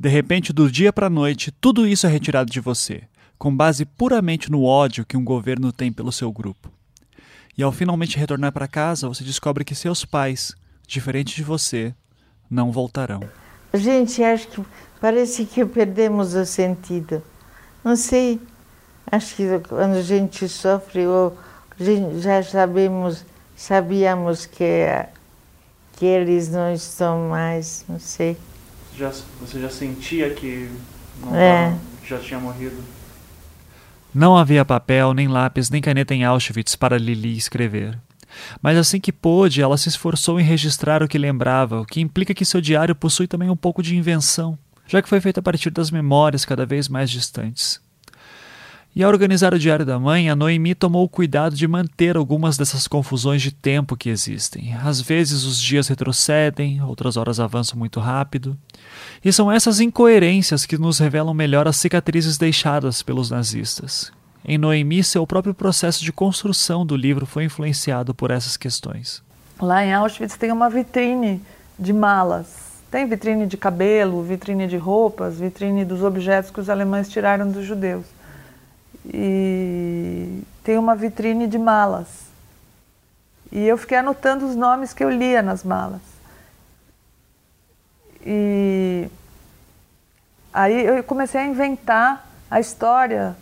De 0.00 0.08
repente, 0.08 0.52
do 0.52 0.70
dia 0.70 0.92
para 0.92 1.08
a 1.08 1.10
noite, 1.10 1.50
tudo 1.50 1.84
isso 1.84 2.06
é 2.06 2.08
retirado 2.08 2.52
de 2.52 2.60
você, 2.60 3.02
com 3.36 3.54
base 3.54 3.84
puramente 3.84 4.48
no 4.48 4.62
ódio 4.62 5.04
que 5.04 5.16
um 5.16 5.24
governo 5.24 5.72
tem 5.72 5.90
pelo 5.90 6.12
seu 6.12 6.30
grupo. 6.30 6.70
E 7.56 7.64
ao 7.64 7.72
finalmente 7.72 8.16
retornar 8.16 8.52
para 8.52 8.68
casa, 8.68 9.08
você 9.08 9.24
descobre 9.24 9.64
que 9.64 9.74
seus 9.74 10.04
pais, 10.04 10.54
diferente 10.86 11.34
de 11.34 11.42
você, 11.42 11.92
não 12.48 12.70
voltarão. 12.70 13.18
Gente, 13.74 14.22
acho 14.22 14.46
que 14.46 14.62
parece 15.00 15.44
que 15.44 15.66
perdemos 15.66 16.32
o 16.34 16.46
sentido. 16.46 17.20
Não 17.82 17.96
sei, 17.96 18.40
acho 19.10 19.34
que 19.34 19.58
quando 19.68 19.96
a 19.96 20.02
gente 20.02 20.48
sofre, 20.48 21.08
ou 21.08 21.36
já 22.20 22.40
sabemos, 22.44 23.26
sabíamos 23.56 24.46
que, 24.46 24.86
que 25.96 26.06
eles 26.06 26.48
não 26.50 26.72
estão 26.72 27.28
mais, 27.28 27.84
não 27.88 27.98
sei 27.98 28.36
já, 28.98 29.12
você 29.40 29.60
já 29.60 29.70
sentia 29.70 30.30
que 30.30 30.68
não 31.20 31.34
é. 31.34 31.70
tava, 31.70 31.80
já 32.06 32.18
tinha 32.18 32.40
morrido? 32.40 32.76
Não 34.12 34.36
havia 34.36 34.64
papel, 34.64 35.14
nem 35.14 35.28
lápis, 35.28 35.70
nem 35.70 35.80
caneta 35.80 36.14
em 36.14 36.24
Auschwitz 36.24 36.74
para 36.74 36.98
Lili 36.98 37.36
escrever. 37.36 37.98
Mas 38.60 38.76
assim 38.76 38.98
que 39.00 39.12
pôde, 39.12 39.62
ela 39.62 39.78
se 39.78 39.88
esforçou 39.88 40.40
em 40.40 40.44
registrar 40.44 41.02
o 41.02 41.08
que 41.08 41.16
lembrava, 41.16 41.80
o 41.80 41.86
que 41.86 42.00
implica 42.00 42.34
que 42.34 42.44
seu 42.44 42.60
diário 42.60 42.94
possui 42.94 43.26
também 43.26 43.48
um 43.48 43.56
pouco 43.56 43.82
de 43.82 43.96
invenção, 43.96 44.58
já 44.86 45.00
que 45.00 45.08
foi 45.08 45.20
feito 45.20 45.38
a 45.38 45.42
partir 45.42 45.70
das 45.70 45.90
memórias 45.90 46.44
cada 46.44 46.66
vez 46.66 46.88
mais 46.88 47.10
distantes. 47.10 47.80
E 48.96 49.02
ao 49.04 49.10
organizar 49.10 49.54
o 49.54 49.58
Diário 49.58 49.84
da 49.84 49.98
Mãe, 49.98 50.28
a 50.28 50.34
Noemi 50.34 50.74
tomou 50.74 51.04
o 51.04 51.08
cuidado 51.08 51.54
de 51.54 51.68
manter 51.68 52.16
algumas 52.16 52.56
dessas 52.56 52.88
confusões 52.88 53.42
de 53.42 53.52
tempo 53.52 53.96
que 53.96 54.08
existem. 54.08 54.74
Às 54.74 55.00
vezes 55.00 55.44
os 55.44 55.60
dias 55.60 55.88
retrocedem, 55.88 56.82
outras 56.82 57.16
horas 57.16 57.38
avançam 57.38 57.78
muito 57.78 58.00
rápido. 58.00 58.56
E 59.24 59.32
são 59.32 59.52
essas 59.52 59.78
incoerências 59.78 60.66
que 60.66 60.78
nos 60.78 60.98
revelam 60.98 61.34
melhor 61.34 61.68
as 61.68 61.76
cicatrizes 61.76 62.38
deixadas 62.38 63.02
pelos 63.02 63.30
nazistas. 63.30 64.10
Em 64.44 64.56
Noemi, 64.56 65.04
seu 65.04 65.26
próprio 65.26 65.54
processo 65.54 66.02
de 66.02 66.12
construção 66.12 66.84
do 66.84 66.96
livro 66.96 67.26
foi 67.26 67.44
influenciado 67.44 68.14
por 68.14 68.30
essas 68.30 68.56
questões. 68.56 69.22
Lá 69.60 69.84
em 69.84 69.92
Auschwitz 69.92 70.36
tem 70.36 70.50
uma 70.50 70.70
vitrine 70.70 71.42
de 71.78 71.92
malas. 71.92 72.68
Tem 72.90 73.06
vitrine 73.06 73.46
de 73.46 73.56
cabelo, 73.56 74.22
vitrine 74.22 74.66
de 74.66 74.78
roupas, 74.78 75.38
vitrine 75.38 75.84
dos 75.84 76.02
objetos 76.02 76.50
que 76.50 76.60
os 76.60 76.70
alemães 76.70 77.08
tiraram 77.08 77.50
dos 77.50 77.66
judeus 77.66 78.17
e 79.12 80.42
tem 80.62 80.76
uma 80.76 80.94
vitrine 80.94 81.46
de 81.46 81.58
malas. 81.58 82.28
E 83.50 83.66
eu 83.66 83.78
fiquei 83.78 83.98
anotando 83.98 84.46
os 84.46 84.54
nomes 84.54 84.92
que 84.92 85.02
eu 85.02 85.10
lia 85.10 85.40
nas 85.40 85.64
malas. 85.64 86.02
E 88.24 89.08
aí 90.52 90.84
eu 90.84 91.02
comecei 91.02 91.40
a 91.40 91.46
inventar 91.46 92.26
a 92.50 92.60
história 92.60 93.34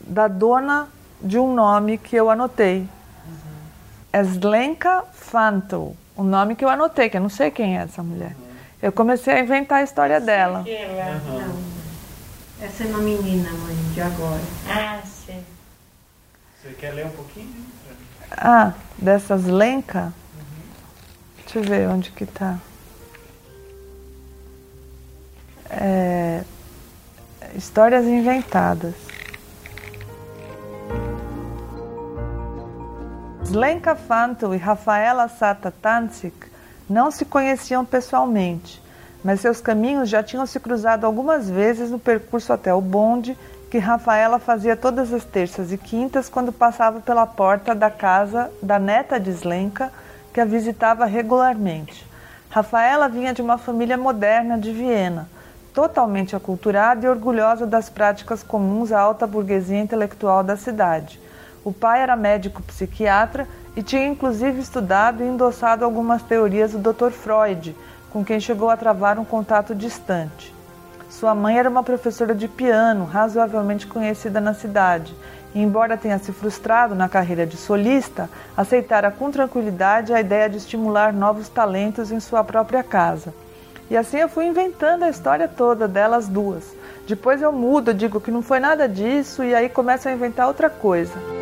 da 0.00 0.26
dona 0.26 0.88
de 1.20 1.38
um 1.38 1.52
nome 1.52 1.98
que 1.98 2.16
eu 2.16 2.30
anotei. 2.30 2.78
Uhum. 2.80 4.20
Eslenka 4.20 5.04
Fanto, 5.12 5.94
o 6.16 6.22
nome 6.22 6.56
que 6.56 6.64
eu 6.64 6.70
anotei, 6.70 7.10
que 7.10 7.18
eu 7.18 7.20
não 7.20 7.28
sei 7.28 7.50
quem 7.50 7.78
é 7.78 7.82
essa 7.82 8.02
mulher. 8.02 8.34
Uhum. 8.38 8.46
Eu 8.80 8.92
comecei 8.92 9.34
a 9.34 9.40
inventar 9.40 9.80
a 9.80 9.82
história 9.82 10.18
dela. 10.18 10.60
Uhum. 10.60 11.79
Essa 12.62 12.84
é 12.84 12.86
uma 12.88 12.98
menina, 12.98 13.50
mãe, 13.52 13.74
de 13.94 14.02
agora. 14.02 14.42
Ah, 14.68 15.00
sim. 15.06 15.42
Você 16.60 16.74
quer 16.74 16.92
ler 16.92 17.06
um 17.06 17.10
pouquinho? 17.10 17.64
Ah, 18.32 18.74
dessas 18.98 19.46
lenca? 19.46 20.12
Uhum. 20.34 21.42
Deixa 21.42 21.58
eu 21.58 21.62
ver 21.62 21.88
onde 21.88 22.10
que 22.10 22.26
tá. 22.26 22.58
É, 25.70 26.44
histórias 27.54 28.04
inventadas. 28.04 28.94
Zlenka 33.46 33.96
Fanto 33.96 34.54
e 34.54 34.58
Rafaela 34.58 35.28
Sata 35.28 35.70
Tansik 35.70 36.46
não 36.88 37.10
se 37.10 37.24
conheciam 37.24 37.86
pessoalmente 37.86 38.82
mas 39.22 39.40
seus 39.40 39.60
caminhos 39.60 40.08
já 40.08 40.22
tinham 40.22 40.46
se 40.46 40.58
cruzado 40.58 41.04
algumas 41.04 41.48
vezes 41.48 41.90
no 41.90 41.98
percurso 41.98 42.52
até 42.52 42.72
o 42.72 42.80
bonde 42.80 43.36
que 43.70 43.78
Rafaela 43.78 44.40
fazia 44.40 44.74
todas 44.74 45.12
as 45.12 45.24
terças 45.24 45.70
e 45.72 45.78
quintas 45.78 46.28
quando 46.28 46.52
passava 46.52 47.00
pela 47.00 47.24
porta 47.24 47.72
da 47.72 47.88
casa 47.88 48.50
da 48.60 48.80
neta 48.80 49.20
de 49.20 49.30
Slenka, 49.30 49.92
que 50.34 50.40
a 50.40 50.44
visitava 50.44 51.04
regularmente. 51.04 52.04
Rafaela 52.50 53.08
vinha 53.08 53.32
de 53.32 53.40
uma 53.40 53.58
família 53.58 53.96
moderna 53.96 54.58
de 54.58 54.72
Viena, 54.72 55.28
totalmente 55.72 56.34
aculturada 56.34 57.06
e 57.06 57.08
orgulhosa 57.08 57.64
das 57.64 57.88
práticas 57.88 58.42
comuns 58.42 58.90
à 58.90 58.98
alta 58.98 59.24
burguesia 59.24 59.78
intelectual 59.78 60.42
da 60.42 60.56
cidade. 60.56 61.20
O 61.64 61.72
pai 61.72 62.00
era 62.00 62.16
médico 62.16 62.62
psiquiatra 62.62 63.46
e 63.76 63.84
tinha 63.84 64.06
inclusive 64.06 64.60
estudado 64.60 65.22
e 65.22 65.26
endossado 65.26 65.84
algumas 65.84 66.22
teorias 66.22 66.72
do 66.72 66.92
Dr. 66.92 67.12
Freud, 67.12 67.76
com 68.10 68.24
quem 68.24 68.40
chegou 68.40 68.70
a 68.70 68.76
travar 68.76 69.18
um 69.18 69.24
contato 69.24 69.74
distante. 69.74 70.54
Sua 71.08 71.34
mãe 71.34 71.58
era 71.58 71.68
uma 71.68 71.82
professora 71.82 72.34
de 72.34 72.46
piano, 72.46 73.04
razoavelmente 73.04 73.86
conhecida 73.86 74.40
na 74.40 74.54
cidade, 74.54 75.14
e, 75.54 75.60
embora 75.60 75.96
tenha 75.96 76.18
se 76.18 76.32
frustrado 76.32 76.94
na 76.94 77.08
carreira 77.08 77.46
de 77.46 77.56
solista, 77.56 78.30
aceitara 78.56 79.10
com 79.10 79.30
tranquilidade 79.30 80.12
a 80.12 80.20
ideia 80.20 80.48
de 80.48 80.56
estimular 80.56 81.12
novos 81.12 81.48
talentos 81.48 82.12
em 82.12 82.20
sua 82.20 82.44
própria 82.44 82.82
casa. 82.82 83.34
E 83.90 83.96
assim 83.96 84.18
eu 84.18 84.28
fui 84.28 84.46
inventando 84.46 85.02
a 85.02 85.10
história 85.10 85.48
toda 85.48 85.88
delas 85.88 86.28
duas. 86.28 86.64
Depois 87.08 87.42
eu 87.42 87.50
mudo, 87.50 87.92
digo 87.92 88.20
que 88.20 88.30
não 88.30 88.40
foi 88.40 88.60
nada 88.60 88.88
disso 88.88 89.42
e 89.42 89.52
aí 89.52 89.68
começo 89.68 90.08
a 90.08 90.12
inventar 90.12 90.46
outra 90.46 90.70
coisa. 90.70 91.39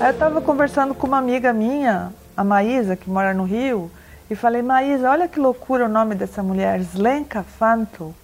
Aí 0.00 0.06
eu 0.06 0.12
estava 0.12 0.40
conversando 0.40 0.94
com 0.94 1.06
uma 1.06 1.18
amiga 1.18 1.52
minha, 1.52 2.10
a 2.34 2.42
Maísa, 2.42 2.96
que 2.96 3.10
mora 3.10 3.34
no 3.34 3.44
Rio, 3.44 3.90
e 4.30 4.34
falei, 4.34 4.62
Maísa, 4.62 5.10
olha 5.10 5.28
que 5.28 5.38
loucura 5.38 5.84
o 5.84 5.90
nome 5.90 6.14
dessa 6.14 6.42
mulher, 6.42 6.80
Slenka 6.80 7.42
Fanto. 7.42 8.14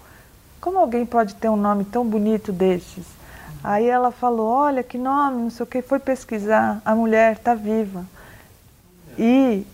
como 0.58 0.78
alguém 0.78 1.04
pode 1.04 1.34
ter 1.34 1.50
um 1.50 1.56
nome 1.56 1.84
tão 1.84 2.02
bonito 2.02 2.50
desses? 2.50 3.04
Aí 3.62 3.86
ela 3.86 4.10
falou, 4.10 4.48
olha 4.48 4.82
que 4.82 4.96
nome, 4.96 5.42
não 5.42 5.50
sei 5.50 5.64
o 5.64 5.66
que, 5.66 5.82
foi 5.82 5.98
pesquisar, 5.98 6.80
a 6.82 6.94
mulher 6.94 7.32
está 7.32 7.54
viva. 7.54 8.06
E 9.18 9.66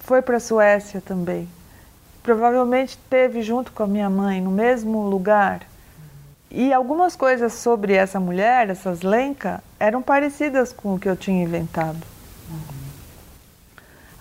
foi 0.00 0.20
para 0.20 0.38
a 0.38 0.40
Suécia 0.40 1.00
também. 1.00 1.48
Provavelmente 2.20 2.98
teve 3.08 3.42
junto 3.42 3.70
com 3.70 3.84
a 3.84 3.86
minha 3.86 4.10
mãe 4.10 4.40
no 4.40 4.50
mesmo 4.50 5.08
lugar. 5.08 5.60
E 6.50 6.72
algumas 6.72 7.14
coisas 7.14 7.52
sobre 7.52 7.92
essa 7.92 8.18
mulher, 8.18 8.70
essas 8.70 9.02
Lenka, 9.02 9.62
eram 9.78 10.02
parecidas 10.02 10.72
com 10.72 10.94
o 10.94 10.98
que 10.98 11.08
eu 11.08 11.16
tinha 11.16 11.42
inventado. 11.42 11.98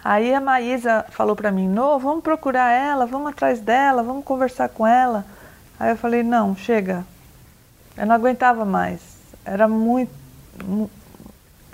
Aí 0.04 0.34
a 0.36 0.40
Maísa 0.40 1.04
falou 1.10 1.36
para 1.36 1.52
mim, 1.52 1.68
no, 1.68 1.98
vamos 1.98 2.24
procurar 2.24 2.72
ela, 2.72 3.08
vamos 3.08 3.32
atrás 3.32 3.60
dela, 3.60 4.04
vamos 4.04 4.24
conversar 4.24 4.70
com 4.70 4.86
ela. 4.86 5.26
Aí 5.80 5.90
eu 5.90 5.98
falei, 5.98 6.22
não, 6.22 6.56
chega. 6.56 7.04
Eu 7.98 8.06
não 8.06 8.14
aguentava 8.14 8.64
mais. 8.66 9.02
Era 9.44 9.68
muito, 9.68 10.12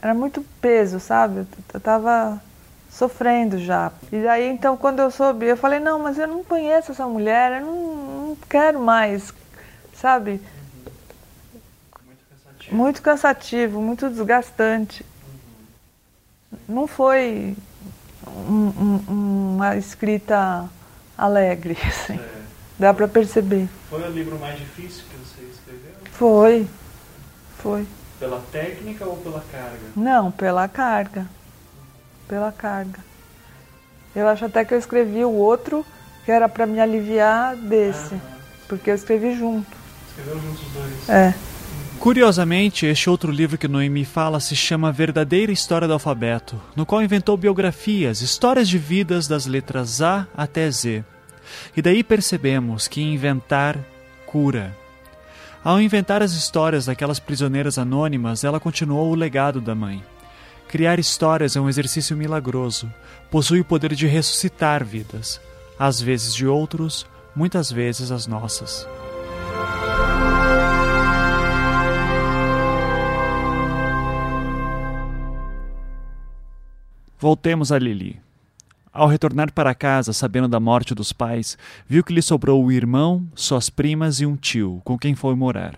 era 0.02 0.14
muito 0.14 0.42
peso, 0.62 0.98
sabe? 0.98 1.46
Eu 1.74 1.78
estava 1.78 2.42
sofrendo 2.90 3.58
já. 3.58 3.92
E 4.12 4.22
daí 4.22 4.48
então 4.48 4.78
quando 4.78 5.00
eu 5.00 5.12
soube, 5.12 5.46
eu 5.46 5.58
falei, 5.58 5.80
não, 5.80 6.00
mas 6.00 6.18
eu 6.18 6.28
não 6.28 6.44
conheço 6.44 6.94
essa 6.94 7.06
mulher, 7.06 7.60
eu 7.60 7.66
não, 7.66 7.96
não 8.30 8.38
quero 8.50 8.80
mais, 8.80 9.34
sabe? 9.94 10.42
Muito 12.72 13.02
cansativo. 13.02 13.82
muito 13.82 14.10
desgastante. 14.10 15.06
Não 16.68 16.88
foi 16.88 17.56
um, 18.28 18.72
um, 19.10 19.56
uma 19.56 19.76
escrita 19.76 20.70
alegre, 21.18 21.78
assim. 21.86 22.14
É. 22.14 22.42
Dá 22.80 22.94
para 22.94 23.08
perceber. 23.08 23.68
Foi 23.90 24.02
o 24.02 24.12
livro 24.12 24.40
mais 24.40 24.58
difícil 24.58 25.04
que 25.10 25.18
você 25.18 25.44
escreveu? 25.52 25.92
Foi. 26.12 26.68
Foi. 27.58 27.86
Pela 28.20 28.42
técnica 28.52 29.06
ou 29.06 29.18
pela 29.18 29.44
carga? 29.52 29.80
Não, 29.96 30.32
pela 30.32 30.68
carga. 30.68 31.28
Pela 32.28 32.52
carga. 32.52 33.00
Eu 34.16 34.28
acho 34.28 34.46
até 34.46 34.66
que 34.66 34.74
eu 34.74 34.80
escrevi 34.80 35.24
o 35.24 35.32
outro 35.32 35.86
que 36.26 36.32
era 36.32 36.48
para 36.48 36.66
me 36.66 36.80
aliviar 36.80 37.56
desse. 37.56 38.16
Ah, 38.16 38.38
porque 38.68 38.90
eu 38.90 38.96
escrevi 38.96 39.36
junto. 39.36 39.78
Escreveu 40.10 40.40
juntos 40.40 40.68
os 40.68 40.74
dois? 40.74 41.10
É. 41.10 41.51
Curiosamente, 42.02 42.88
este 42.88 43.12
outro 43.12 43.32
livro 43.32 43.60
que 43.60 43.68
Noemi 43.68 44.04
fala 44.04 44.40
se 44.40 44.56
chama 44.56 44.92
Verdadeira 44.92 45.52
História 45.52 45.88
do 45.88 45.94
Alfabeto, 45.94 46.60
no 46.76 46.84
qual 46.84 47.04
inventou 47.04 47.38
biografias, 47.38 48.22
histórias 48.22 48.68
de 48.68 48.80
vidas 48.80 49.28
das 49.28 49.46
letras 49.46 50.02
A 50.02 50.28
até 50.36 50.72
Z. 50.72 51.06
E 51.78 51.80
daí 51.82 52.04
percebemos 52.04 52.88
que 52.88 53.04
inventar 53.04 53.78
cura. 54.26 54.76
Ao 55.64 55.80
inventar 55.80 56.24
as 56.24 56.32
histórias 56.32 56.88
daquelas 56.88 57.20
prisioneiras 57.20 57.78
anônimas, 57.78 58.44
ela 58.44 58.60
continuou 58.60 59.12
o 59.12 59.16
legado 59.16 59.62
da 59.62 59.76
mãe. 59.76 60.04
Criar 60.68 60.98
histórias 60.98 61.56
é 61.56 61.62
um 61.62 61.70
exercício 61.70 62.18
milagroso, 62.18 62.92
possui 63.30 63.60
o 63.60 63.66
poder 63.66 63.94
de 63.94 64.08
ressuscitar 64.08 64.84
vidas, 64.84 65.40
às 65.78 66.02
vezes 66.02 66.34
de 66.34 66.48
outros, 66.48 67.06
muitas 67.36 67.72
vezes 67.72 68.10
as 68.10 68.26
nossas. 68.26 68.88
Voltemos 77.22 77.72
a 77.72 77.78
Lili. 77.78 78.20
Ao 78.92 79.08
retornar 79.08 79.54
para 79.54 79.76
casa, 79.76 80.12
sabendo 80.12 80.48
da 80.48 80.60
morte 80.60 80.96
dos 80.96 81.14
pais, 81.14 81.56
viu 81.88 82.04
que 82.04 82.12
lhe 82.12 82.22
sobrou 82.22 82.66
o 82.66 82.72
irmão, 82.72 83.24
suas 83.36 83.70
primas 83.70 84.20
e 84.20 84.26
um 84.26 84.36
tio, 84.36 84.82
com 84.84 84.98
quem 84.98 85.14
foi 85.14 85.36
morar. 85.36 85.78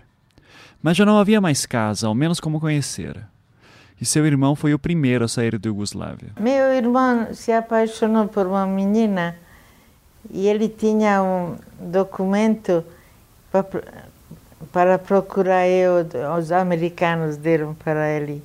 Mas 0.82 0.96
já 0.96 1.04
não 1.04 1.18
havia 1.18 1.42
mais 1.42 1.66
casa, 1.66 2.06
ao 2.06 2.14
menos 2.14 2.40
como 2.40 2.58
conhecera. 2.58 3.28
E 4.00 4.06
seu 4.06 4.24
irmão 4.24 4.56
foi 4.56 4.72
o 4.72 4.78
primeiro 4.78 5.26
a 5.26 5.28
sair 5.28 5.58
da 5.58 5.68
Iugoslávia. 5.68 6.30
Meu 6.40 6.72
irmão 6.72 7.34
se 7.34 7.52
apaixonou 7.52 8.26
por 8.26 8.46
uma 8.46 8.66
menina 8.66 9.36
e 10.30 10.46
ele 10.46 10.66
tinha 10.66 11.22
um 11.22 11.58
documento 11.78 12.82
para 14.72 14.98
procurar 14.98 15.68
eu, 15.68 16.06
os 16.38 16.50
americanos 16.50 17.36
deram 17.36 17.74
para 17.74 18.08
ele. 18.08 18.42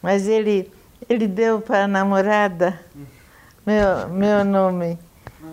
Mas 0.00 0.28
ele 0.28 0.70
ele 1.08 1.26
deu 1.26 1.60
para 1.60 1.84
a 1.84 1.88
namorada 1.88 2.78
meu, 3.66 4.08
meu 4.08 4.44
nome. 4.44 4.96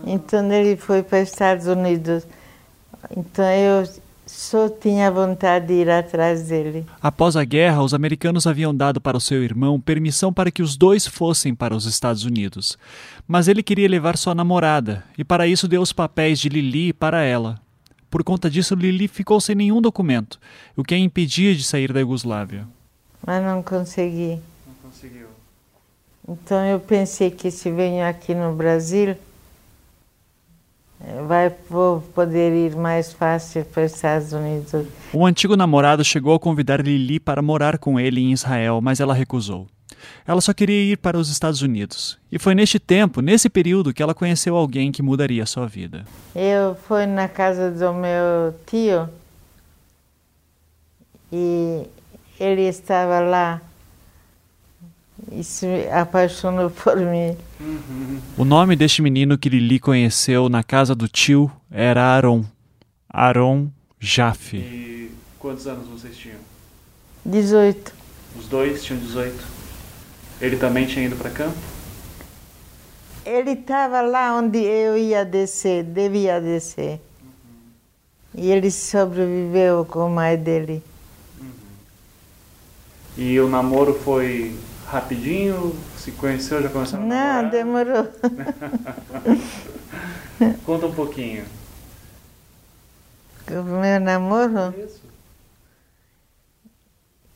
Então 0.06 0.50
ele 0.52 0.78
foi 0.78 1.02
para 1.02 1.24
os 1.24 1.30
Estados 1.30 1.66
Unidos. 1.66 2.28
Então 3.18 3.46
eu 3.46 3.90
só 4.26 4.70
tinha 4.70 5.12
vontade 5.12 5.68
de 5.68 5.74
ir 5.74 5.90
atrás 5.90 6.44
dele. 6.44 6.86
Após 7.02 7.36
a 7.36 7.44
guerra, 7.44 7.82
os 7.82 7.94
americanos 7.94 8.46
haviam 8.46 8.74
dado 8.74 9.02
para 9.02 9.18
o 9.18 9.22
seu 9.22 9.44
irmão 9.44 9.82
permissão 9.82 10.32
para 10.32 10.52
que 10.52 10.62
os 10.62 10.78
dois 10.78 11.08
fossem 11.08 11.56
para 11.56 11.76
os 11.76 11.86
Estados 11.86 12.24
Unidos. 12.24 12.78
Mas 13.28 13.48
ele 13.48 13.64
queria 13.64 13.90
levar 13.90 14.18
sua 14.18 14.36
namorada, 14.36 15.04
e 15.18 15.24
para 15.24 15.48
isso 15.48 15.68
deu 15.68 15.82
os 15.82 15.92
papéis 15.92 16.40
de 16.40 16.50
Lili 16.50 16.94
para 16.94 17.24
ela. 17.24 17.60
Por 18.10 18.24
conta 18.24 18.50
disso, 18.50 18.76
Lili 18.76 19.08
ficou 19.08 19.42
sem 19.42 19.56
nenhum 19.56 19.82
documento, 19.82 20.40
o 20.76 20.84
que 20.84 20.94
a 20.94 20.98
impedia 20.98 21.56
de 21.56 21.64
sair 21.64 21.92
da 21.92 22.00
Iugoslávia. 22.00 22.68
Mas 23.26 23.44
não 23.44 23.64
consegui. 23.64 24.40
Então 26.28 26.64
eu 26.66 26.80
pensei 26.80 27.30
que 27.30 27.52
se 27.52 27.70
venho 27.70 28.06
aqui 28.06 28.34
no 28.34 28.54
Brasil, 28.54 29.16
eh, 31.02 31.22
vai 31.28 31.54
vou 31.70 32.02
poder 32.16 32.54
ir 32.54 32.76
mais 32.76 33.12
fácil 33.12 33.66
para 33.66 33.86
os 33.86 33.94
Estados 33.94 34.32
Unidos. 34.32 34.88
O 35.12 35.26
antigo 35.26 35.58
namorado 35.58 36.04
chegou 36.04 36.34
a 36.34 36.40
convidar 36.40 36.80
Lili 36.80 37.20
para 37.20 37.42
morar 37.42 37.78
com 37.78 38.00
ele 38.00 38.22
em 38.22 38.32
Israel, 38.32 38.80
mas 38.82 39.02
ela 39.02 39.14
recusou. 39.14 39.68
Ela 40.26 40.42
só 40.42 40.54
queria 40.54 40.94
ir 40.94 40.98
para 40.98 41.18
os 41.18 41.30
Estados 41.30 41.62
Unidos. 41.62 42.18
E 42.32 42.40
foi 42.40 42.56
neste 42.56 42.80
tempo, 42.80 43.22
nesse 43.22 43.50
período, 43.50 43.94
que 43.94 44.02
ela 44.02 44.14
conheceu 44.14 44.56
alguém 44.56 44.92
que 44.92 45.02
mudaria 45.02 45.46
sua 45.46 45.68
vida. 45.68 46.06
Eu 46.36 46.76
fui 46.76 47.06
na 47.06 47.28
casa 47.28 47.72
do 47.72 47.94
meu 47.94 48.54
tio 48.66 49.10
e 51.32 51.84
ele 52.40 52.62
estava 52.64 53.20
lá 53.20 53.62
e 55.32 55.44
se 55.44 55.88
apaixonou 55.90 56.70
por 56.70 56.98
mim. 56.98 57.38
O 58.38 58.44
nome 58.44 58.76
deste 58.76 59.02
menino 59.02 59.38
que 59.38 59.50
Lili 59.50 59.80
conheceu 59.80 60.50
na 60.50 60.64
casa 60.64 60.94
do 60.94 61.08
tio 61.08 61.52
era 61.72 62.04
Aaron. 62.04 62.44
Aaron 63.10 63.70
Jaffe. 64.00 64.58
E 64.58 65.12
quantos 65.40 65.68
anos 65.68 65.88
vocês 65.88 66.18
tinham? 66.18 66.40
18. 67.26 67.94
Os 68.38 68.48
dois 68.48 68.84
tinham 68.84 69.00
18. 69.00 69.34
Ele 70.42 70.58
também 70.58 70.86
tinha 70.86 71.06
ido 71.06 71.16
para 71.16 71.30
campo? 71.30 71.58
Ele 73.26 73.52
estava 73.52 74.02
lá 74.02 74.36
onde 74.36 74.58
eu 74.60 74.98
ia 74.98 75.24
descer, 75.24 75.84
devia 75.84 76.42
descer. 76.42 77.00
Uhum. 77.22 77.30
E 78.36 78.52
ele 78.52 78.70
sobreviveu 78.70 79.86
com 79.86 80.08
o 80.08 80.10
mãe 80.10 80.36
dele. 80.36 80.84
Uhum. 81.40 81.48
E 83.16 83.40
o 83.40 83.48
namoro 83.48 83.94
foi 83.94 84.54
rapidinho? 84.88 85.76
Se 85.98 86.12
conheceu, 86.12 86.62
já 86.62 86.70
começou 86.70 87.00
a 87.00 87.02
Não, 87.02 87.50
demorou. 87.50 88.08
Conta 90.66 90.88
um 90.88 90.94
pouquinho. 90.94 91.46
O 93.50 93.64
meu 93.64 94.00
namoro? 94.00 94.74
Isso. 94.78 95.02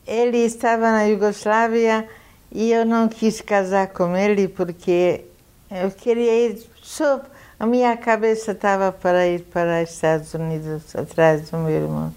Ele 0.06 0.38
estava 0.38 0.92
na 0.92 1.04
Iugoslávia 1.04 2.08
e 2.52 2.72
eu 2.72 2.86
não 2.86 3.10
quis 3.10 3.42
casar 3.42 3.88
com 3.88 4.16
ele 4.16 4.48
porque 4.48 5.26
eu 5.70 5.92
queria 5.92 6.50
ir 6.50 6.66
só. 6.82 7.22
A 7.60 7.66
minha 7.66 7.98
cabeça 7.98 8.52
estava 8.52 8.92
para 8.92 9.28
ir 9.28 9.42
para 9.42 9.84
os 9.84 9.90
Estados 9.90 10.34
Unidos 10.34 10.96
atrás 10.96 11.50
do 11.50 11.58
meu 11.58 11.72
irmão. 11.72 12.14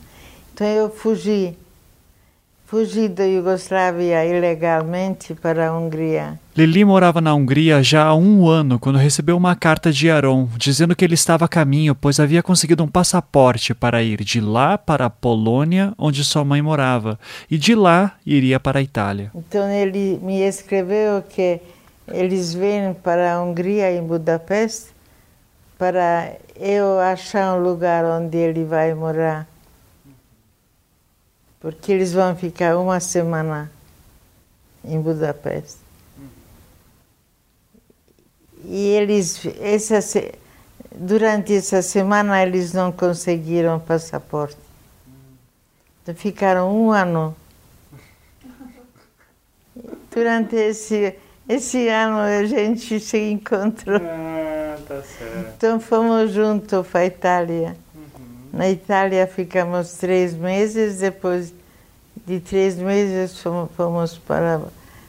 Então 0.52 0.66
eu 0.66 0.90
fugi 0.90 1.56
fugi 2.70 3.08
da 3.08 3.24
Iugoslávia 3.24 4.24
ilegalmente 4.24 5.34
para 5.34 5.66
a 5.66 5.76
Hungria. 5.76 6.38
Lili 6.56 6.84
morava 6.84 7.20
na 7.20 7.34
Hungria 7.34 7.82
já 7.82 8.04
há 8.04 8.14
um 8.14 8.46
ano 8.46 8.78
quando 8.78 8.96
recebeu 8.96 9.36
uma 9.36 9.56
carta 9.56 9.90
de 9.90 10.08
Aron 10.08 10.48
dizendo 10.56 10.94
que 10.94 11.04
ele 11.04 11.14
estava 11.14 11.46
a 11.46 11.48
caminho, 11.48 11.96
pois 11.96 12.20
havia 12.20 12.44
conseguido 12.44 12.84
um 12.84 12.86
passaporte 12.86 13.74
para 13.74 14.00
ir 14.04 14.22
de 14.22 14.40
lá 14.40 14.78
para 14.78 15.06
a 15.06 15.10
Polônia, 15.10 15.92
onde 15.98 16.24
sua 16.24 16.44
mãe 16.44 16.62
morava, 16.62 17.18
e 17.50 17.58
de 17.58 17.74
lá 17.74 18.14
iria 18.24 18.60
para 18.60 18.78
a 18.78 18.82
Itália. 18.82 19.32
Então 19.34 19.68
ele 19.68 20.20
me 20.22 20.40
escreveu 20.40 21.24
que 21.28 21.60
eles 22.06 22.54
vêm 22.54 22.94
para 22.94 23.34
a 23.34 23.42
Hungria, 23.42 23.90
em 23.90 24.02
Budapeste, 24.02 24.90
para 25.76 26.34
eu 26.54 27.00
achar 27.00 27.56
um 27.56 27.62
lugar 27.64 28.04
onde 28.04 28.36
ele 28.36 28.64
vai 28.64 28.94
morar 28.94 29.48
porque 31.60 31.92
eles 31.92 32.12
vão 32.12 32.34
ficar 32.34 32.76
uma 32.78 32.98
semana 32.98 33.70
em 34.82 34.98
Budapeste. 34.98 35.78
E 38.64 38.88
eles, 38.88 39.46
essa, 39.60 39.98
durante 40.94 41.54
essa 41.54 41.82
semana 41.82 42.42
eles 42.42 42.72
não 42.72 42.90
conseguiram 42.90 43.78
passaporte. 43.78 44.56
Então, 46.02 46.14
ficaram 46.14 46.74
um 46.74 46.90
ano. 46.90 47.36
Durante 50.10 50.56
esse, 50.56 51.14
esse 51.48 51.88
ano 51.88 52.18
a 52.18 52.44
gente 52.44 52.98
se 52.98 53.18
encontrou. 53.30 54.00
Ah, 54.02 54.78
tá 54.88 55.02
certo. 55.02 55.54
Então 55.56 55.78
fomos 55.78 56.32
juntos 56.32 56.86
para 56.86 57.00
a 57.00 57.06
Itália. 57.06 57.76
Na 58.52 58.68
Itália 58.68 59.26
ficamos 59.26 59.92
três 59.92 60.34
meses, 60.34 60.98
depois 60.98 61.54
de 62.26 62.40
três 62.40 62.76
meses 62.76 63.38
fomos, 63.40 63.70
fomos 63.76 64.18
para. 64.18 64.60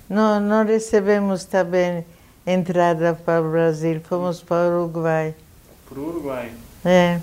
Não, 0.10 0.40
não 0.40 0.66
recebemos 0.66 1.46
também 1.46 2.06
entrada 2.46 3.14
para 3.14 3.42
o 3.42 3.52
Brasil, 3.52 4.02
fomos 4.02 4.42
para 4.42 4.70
o 4.70 4.84
Uruguai. 4.84 5.34
Para 5.90 6.00
o 6.00 6.10
Uruguai. 6.10 6.52
É. 6.86 7.20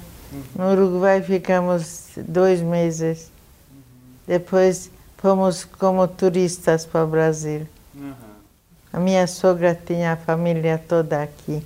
No 0.55 0.73
Uruguai 0.73 1.23
ficamos 1.23 2.09
dois 2.17 2.61
meses. 2.61 3.31
Depois 4.27 4.91
fomos 5.17 5.65
como 5.65 6.07
turistas 6.07 6.85
para 6.85 7.05
o 7.05 7.07
Brasil. 7.07 7.67
A 8.93 8.99
minha 8.99 9.27
sogra 9.27 9.79
tinha 9.87 10.13
a 10.13 10.17
família 10.17 10.79
toda 10.79 11.23
aqui. 11.23 11.63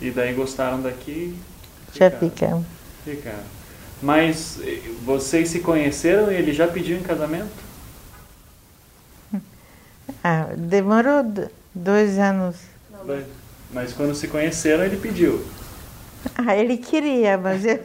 E 0.00 0.10
daí 0.10 0.34
gostaram 0.34 0.80
daqui? 0.80 1.36
Já 1.92 2.10
ficamos. 2.10 2.77
Ficaram. 3.16 3.58
Mas 4.02 4.58
eh, 4.62 4.80
vocês 5.04 5.48
se 5.48 5.60
conheceram 5.60 6.30
e 6.30 6.34
ele 6.36 6.52
já 6.52 6.66
pediu 6.68 6.96
em 6.98 7.02
casamento? 7.02 7.48
Ah, 10.24 10.48
demorou 10.56 11.22
do- 11.22 11.50
dois 11.74 12.18
anos. 12.18 12.56
Mas- 13.06 13.24
Mas 13.70 13.92
quando 13.92 14.14
se 14.14 14.26
conheceram, 14.28 14.84
ele 14.84 14.96
pediu. 14.96 15.44
Ah, 16.36 16.56
ele 16.56 16.76
queria, 16.78 17.38
mas 17.38 17.64
eu 17.64 17.78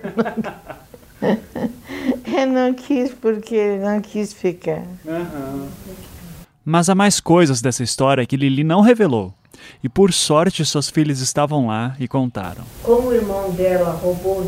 não, 1.21 1.29
eu 2.39 2.47
não 2.47 2.73
quis 2.73 3.13
porque 3.13 3.53
ele 3.55 3.83
não 3.83 4.01
quis 4.01 4.33
ficar. 4.33 4.83
Mas 6.65 6.89
há 6.89 6.95
mais 6.95 7.19
coisas 7.19 7.62
dessa 7.62 7.83
história 7.83 8.25
que 8.25 8.36
Lili 8.36 8.63
não 8.63 8.81
revelou. 8.81 9.33
E 9.84 9.89
por 9.89 10.13
sorte, 10.13 10.63
suas 10.65 10.89
filhas 10.89 11.19
estavam 11.19 11.67
lá 11.67 11.95
e 11.99 12.08
contaram. 12.08 12.63
Como 12.84 13.10
o 13.10 13.13
irmão 13.13 13.52
dela 13.52 13.91
roubou, 14.02 14.41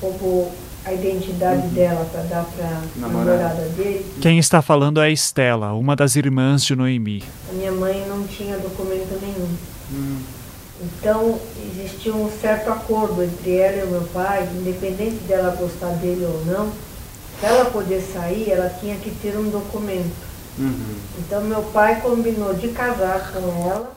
roubou 0.00 0.52
a 0.84 0.92
identidade 0.92 1.66
dela 1.68 2.04
para 2.12 2.22
dar 2.24 2.44
para 2.44 2.66
a 2.66 2.82
Namorada. 2.96 3.38
namorada 3.38 3.68
dele, 3.70 4.04
Quem 4.20 4.38
está 4.38 4.60
falando 4.60 5.00
é 5.00 5.06
a 5.06 5.10
Estela, 5.10 5.72
uma 5.72 5.96
das 5.96 6.14
irmãs 6.14 6.62
de 6.64 6.76
Noemi. 6.76 7.22
a 7.48 7.52
minha 7.54 7.72
mãe 7.72 8.04
não 8.06 8.26
tinha 8.26 8.58
documento 8.58 9.18
nenhum. 9.22 9.48
Então 10.82 11.38
existia 11.72 12.14
um 12.14 12.28
certo 12.30 12.68
acordo 12.70 13.22
entre 13.22 13.56
ela 13.56 13.76
e 13.78 13.84
o 13.84 13.90
meu 13.92 14.02
pai, 14.12 14.46
independente 14.60 15.24
dela 15.24 15.56
gostar 15.56 15.90
dele 15.92 16.24
ou 16.26 16.44
não, 16.44 16.70
para 17.40 17.48
ela 17.48 17.64
poder 17.70 18.02
sair, 18.02 18.50
ela 18.50 18.68
tinha 18.68 18.96
que 18.96 19.10
ter 19.10 19.36
um 19.38 19.48
documento. 19.48 20.34
Então 21.18 21.40
meu 21.42 21.62
pai 21.62 22.00
combinou 22.00 22.54
de 22.54 22.68
casar 22.68 23.32
com 23.32 23.38
ela 23.70 23.92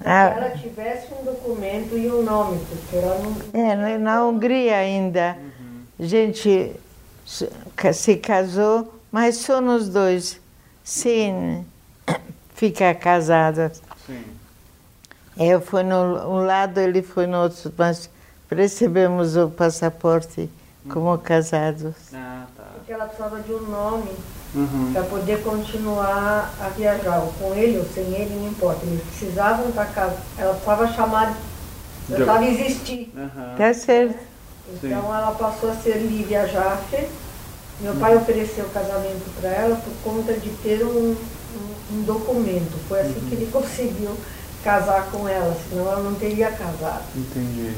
se 0.00 0.06
Ah, 0.08 0.34
ela 0.36 0.50
tivesse 0.50 1.06
um 1.12 1.24
documento 1.24 1.96
e 1.98 2.10
um 2.10 2.22
nome, 2.22 2.60
porque 2.68 2.96
ela 2.96 3.18
não. 3.18 3.36
é, 3.60 3.98
na- 3.98 4.24
Hungria 4.24 4.76
ainda, 4.76 5.36
a 5.98 6.02
gente 6.04 6.72
se 7.26 7.48
ca- 7.76 7.92
se 7.92 8.16
casou, 8.16 8.94
mas 9.10 9.36
só 9.38 9.60
nos 9.60 9.88
dois, 9.88 10.40
sem 10.84 11.66
ficar 12.54 12.94
casadas. 12.94 13.82
Sim. 14.06 14.24
Eu 15.36 15.60
fui 15.60 15.82
no 15.84 15.94
um 16.28 16.44
lado, 16.44 16.78
ele 16.80 17.00
foi 17.02 17.26
no 17.26 17.38
outro, 17.42 17.72
mas 17.76 18.10
recebemos 18.50 19.36
o 19.36 19.48
passaporte 19.48 20.50
como 20.90 21.16
casados. 21.18 21.94
Ah, 22.14 22.46
tá. 22.56 22.64
Porque 22.74 22.92
ela 22.92 23.04
precisava 23.06 23.40
de 23.40 23.52
um 23.52 23.60
nome 23.62 24.10
para 24.92 25.02
poder 25.02 25.42
continuar 25.42 26.54
a 26.60 26.68
viajar, 26.70 27.18
ou 27.20 27.32
com 27.38 27.54
ele 27.54 27.78
ou 27.78 27.84
sem 27.94 28.04
ele, 28.14 28.34
não 28.40 28.48
importa. 28.48 28.84
Eles 28.86 29.02
precisavam 29.02 29.68
estar 29.68 29.86
casados. 29.92 30.18
Ela 30.38 30.54
precisava 30.54 30.88
chamar, 30.92 31.26
De- 32.08 32.14
ela 32.14 32.24
precisava 32.24 32.44
existir. 32.46 33.12
Tá 33.56 33.74
certo. 33.74 34.18
Então 34.72 35.14
ela 35.14 35.32
passou 35.32 35.70
a 35.70 35.74
ser 35.74 35.96
Lívia 35.98 36.46
Jaffe. 36.46 37.08
Meu 37.80 37.94
pai 37.94 38.16
ofereceu 38.16 38.64
o 38.64 38.70
casamento 38.70 39.30
para 39.40 39.50
ela 39.50 39.76
por 39.76 39.92
conta 40.12 40.32
de 40.32 40.50
ter 40.62 40.82
um, 40.84 41.14
um- 41.14 41.94
um 41.98 42.02
documento. 42.02 42.76
Foi 42.88 43.00
assim 43.00 43.20
que 43.28 43.34
ele 43.34 43.50
conseguiu 43.52 44.16
casar 44.62 45.10
com 45.10 45.28
ela, 45.28 45.56
senão 45.68 45.86
ela 45.90 46.02
não 46.02 46.14
teria 46.14 46.50
casado. 46.50 47.04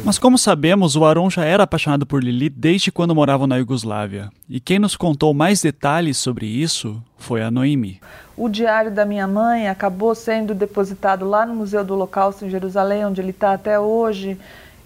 Mas 0.05 0.19
como 0.19 0.39
sabemos, 0.39 0.97
o 0.97 1.05
Aron 1.05 1.29
já 1.31 1.45
era 1.45 1.65
apaixonado 1.65 2.07
por 2.07 2.23
Lili 2.23 2.49
desde 2.49 2.91
quando 2.91 3.15
moravam 3.15 3.47
na 3.47 3.57
Iugoslávia. 3.57 4.31
E 4.49 4.59
quem 4.61 4.79
nos 4.79 4.97
contou 4.97 5.33
mais 5.35 5.63
detalhes 5.63 6.19
sobre 6.19 6.47
isso 6.47 7.03
foi 7.19 7.43
a 7.43 7.51
Noemi. 7.51 8.01
O 8.37 8.49
diário 8.49 8.91
da 8.91 9.05
minha 9.05 9.27
mãe 9.27 9.69
acabou 9.69 10.15
sendo 10.15 10.55
depositado 10.55 11.29
lá 11.29 11.45
no 11.45 11.55
Museu 11.55 11.85
do 11.85 11.95
Holocausto 11.95 12.45
em 12.45 12.51
Jerusalém, 12.51 13.05
onde 13.05 13.21
ele 13.21 13.31
está 13.31 13.53
até 13.53 13.79
hoje. 13.79 14.39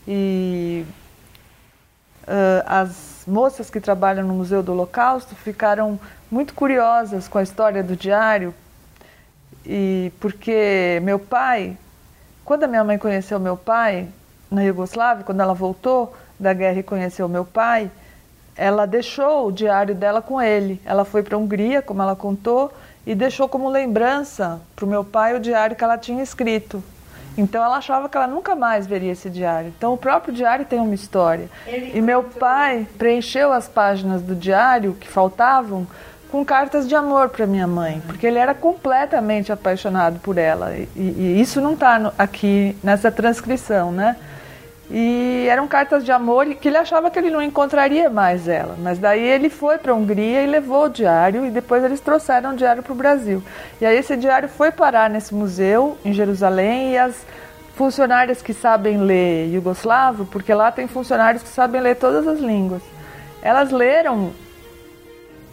E 0.06 0.84
ah, 2.26 2.80
as 2.80 3.22
moças 3.26 3.70
que 3.70 3.80
trabalham 3.80 4.26
no 4.26 4.34
Museu 4.34 4.62
do 4.62 4.72
Holocausto 4.72 5.34
ficaram 5.34 5.98
muito 6.30 6.54
curiosas 6.54 7.28
com 7.28 7.38
a 7.38 7.42
história 7.42 7.82
do 7.82 7.96
diário. 7.96 8.54
E 9.64 10.12
porque 10.20 11.00
meu 11.02 11.18
pai, 11.18 11.76
quando 12.44 12.64
a 12.64 12.66
minha 12.66 12.84
mãe 12.84 12.98
conheceu 12.98 13.40
meu 13.40 13.56
pai 13.56 14.08
na 14.50 14.62
Iugoslávia, 14.62 15.24
quando 15.24 15.40
ela 15.40 15.54
voltou 15.54 16.14
da 16.38 16.52
guerra 16.52 16.80
e 16.80 16.82
conheceu 16.82 17.28
meu 17.28 17.44
pai, 17.44 17.90
ela 18.56 18.86
deixou 18.86 19.48
o 19.48 19.52
diário 19.52 19.94
dela 19.94 20.22
com 20.22 20.40
ele. 20.40 20.80
Ela 20.84 21.04
foi 21.04 21.22
para 21.22 21.36
a 21.36 21.38
Hungria, 21.38 21.82
como 21.82 22.02
ela 22.02 22.14
contou, 22.14 22.72
e 23.06 23.14
deixou 23.14 23.48
como 23.48 23.68
lembrança 23.68 24.60
para 24.76 24.84
o 24.84 24.88
meu 24.88 25.04
pai 25.04 25.34
o 25.34 25.40
diário 25.40 25.74
que 25.74 25.82
ela 25.82 25.98
tinha 25.98 26.22
escrito. 26.22 26.82
Então 27.36 27.64
ela 27.64 27.78
achava 27.78 28.08
que 28.08 28.16
ela 28.16 28.28
nunca 28.28 28.54
mais 28.54 28.86
veria 28.86 29.12
esse 29.12 29.28
diário. 29.28 29.72
Então 29.76 29.92
o 29.92 29.98
próprio 29.98 30.32
diário 30.32 30.64
tem 30.64 30.78
uma 30.78 30.94
história. 30.94 31.48
E 31.66 32.00
meu 32.00 32.22
pai 32.22 32.86
preencheu 32.96 33.52
as 33.52 33.66
páginas 33.66 34.22
do 34.22 34.36
diário 34.36 34.94
que 34.94 35.08
faltavam 35.08 35.86
com 36.34 36.44
cartas 36.44 36.88
de 36.88 36.96
amor 36.96 37.28
para 37.28 37.46
minha 37.46 37.64
mãe, 37.64 38.02
porque 38.08 38.26
ele 38.26 38.40
era 38.40 38.52
completamente 38.52 39.52
apaixonado 39.52 40.18
por 40.18 40.36
ela. 40.36 40.74
E, 40.74 40.88
e 40.96 41.40
isso 41.40 41.60
não 41.60 41.74
está 41.74 42.12
aqui 42.18 42.76
nessa 42.82 43.08
transcrição, 43.08 43.92
né? 43.92 44.16
E 44.90 45.46
eram 45.48 45.68
cartas 45.68 46.04
de 46.04 46.10
amor 46.10 46.44
que 46.56 46.66
ele 46.66 46.76
achava 46.76 47.08
que 47.08 47.20
ele 47.20 47.30
não 47.30 47.40
encontraria 47.40 48.10
mais 48.10 48.48
ela. 48.48 48.74
Mas 48.82 48.98
daí 48.98 49.22
ele 49.22 49.48
foi 49.48 49.78
para 49.78 49.92
a 49.92 49.94
Hungria 49.94 50.42
e 50.42 50.46
levou 50.48 50.86
o 50.86 50.88
diário 50.88 51.46
e 51.46 51.50
depois 51.50 51.84
eles 51.84 52.00
trouxeram 52.00 52.50
o 52.50 52.56
diário 52.56 52.82
para 52.82 52.92
o 52.92 52.96
Brasil. 52.96 53.40
E 53.80 53.86
aí 53.86 53.96
esse 53.96 54.16
diário 54.16 54.48
foi 54.48 54.72
parar 54.72 55.08
nesse 55.08 55.32
museu 55.32 55.96
em 56.04 56.12
Jerusalém 56.12 56.94
e 56.94 56.98
as 56.98 57.14
funcionárias 57.76 58.42
que 58.42 58.52
sabem 58.52 58.98
ler 58.98 59.52
iugoslavo, 59.52 60.24
porque 60.24 60.52
lá 60.52 60.72
tem 60.72 60.88
funcionários 60.88 61.44
que 61.44 61.48
sabem 61.48 61.80
ler 61.80 61.94
todas 61.94 62.26
as 62.26 62.40
línguas. 62.40 62.82
Elas 63.40 63.70
leram 63.70 64.32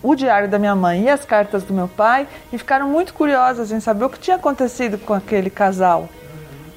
o 0.04 0.16
diário 0.16 0.48
da 0.48 0.58
minha 0.58 0.76
mãe 0.76 1.04
e 1.04 1.10
as 1.10 1.24
cartas 1.26 1.64
do 1.64 1.74
meu 1.74 1.88
pai 1.88 2.28
e 2.52 2.58
ficaram 2.58 2.88
muito 2.90 3.14
curiosas 3.14 3.72
em 3.72 3.80
saber 3.80 4.06
o 4.06 4.10
que 4.10 4.20
tinha 4.20 4.36
acontecido 4.36 4.98
com 4.98 5.14
aquele 5.14 5.50
casal. 5.50 6.10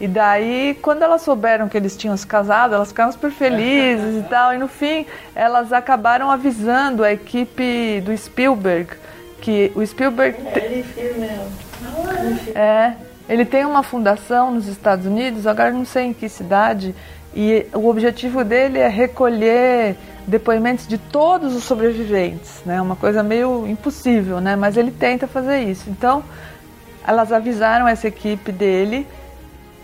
E 0.00 0.08
daí, 0.08 0.76
quando 0.82 1.02
elas 1.02 1.22
souberam 1.22 1.68
que 1.68 1.76
eles 1.76 1.96
tinham 1.96 2.16
se 2.16 2.26
casado, 2.26 2.74
elas 2.74 2.88
ficaram 2.88 3.12
super 3.12 3.30
felizes 3.30 4.18
e 4.24 4.26
tal. 4.28 4.52
E 4.52 4.58
no 4.58 4.68
fim, 4.68 5.06
elas 5.34 5.72
acabaram 5.72 6.30
avisando 6.30 7.04
a 7.04 7.12
equipe 7.12 8.02
do 8.04 8.14
Spielberg 8.16 8.88
que 9.40 9.70
o 9.74 9.86
Spielberg 9.86 10.36
te- 10.52 10.84
é, 12.54 12.92
ele 13.28 13.44
tem 13.44 13.64
uma 13.64 13.82
fundação 13.82 14.50
nos 14.50 14.66
Estados 14.68 15.06
Unidos, 15.06 15.46
agora 15.46 15.70
não 15.70 15.84
sei 15.84 16.06
em 16.06 16.12
que 16.12 16.28
cidade, 16.28 16.94
e 17.34 17.66
o 17.74 17.88
objetivo 17.88 18.44
dele 18.44 18.78
é 18.78 18.88
recolher 18.88 19.96
depoimentos 20.26 20.86
de 20.86 20.96
todos 20.96 21.54
os 21.54 21.64
sobreviventes, 21.64 22.62
né? 22.64 22.80
Uma 22.80 22.96
coisa 22.96 23.22
meio 23.22 23.66
impossível, 23.66 24.40
né? 24.40 24.56
Mas 24.56 24.76
ele 24.76 24.90
tenta 24.90 25.26
fazer 25.26 25.62
isso. 25.64 25.90
Então, 25.90 26.22
elas 27.06 27.32
avisaram 27.32 27.86
essa 27.88 28.08
equipe 28.08 28.52
dele. 28.52 29.06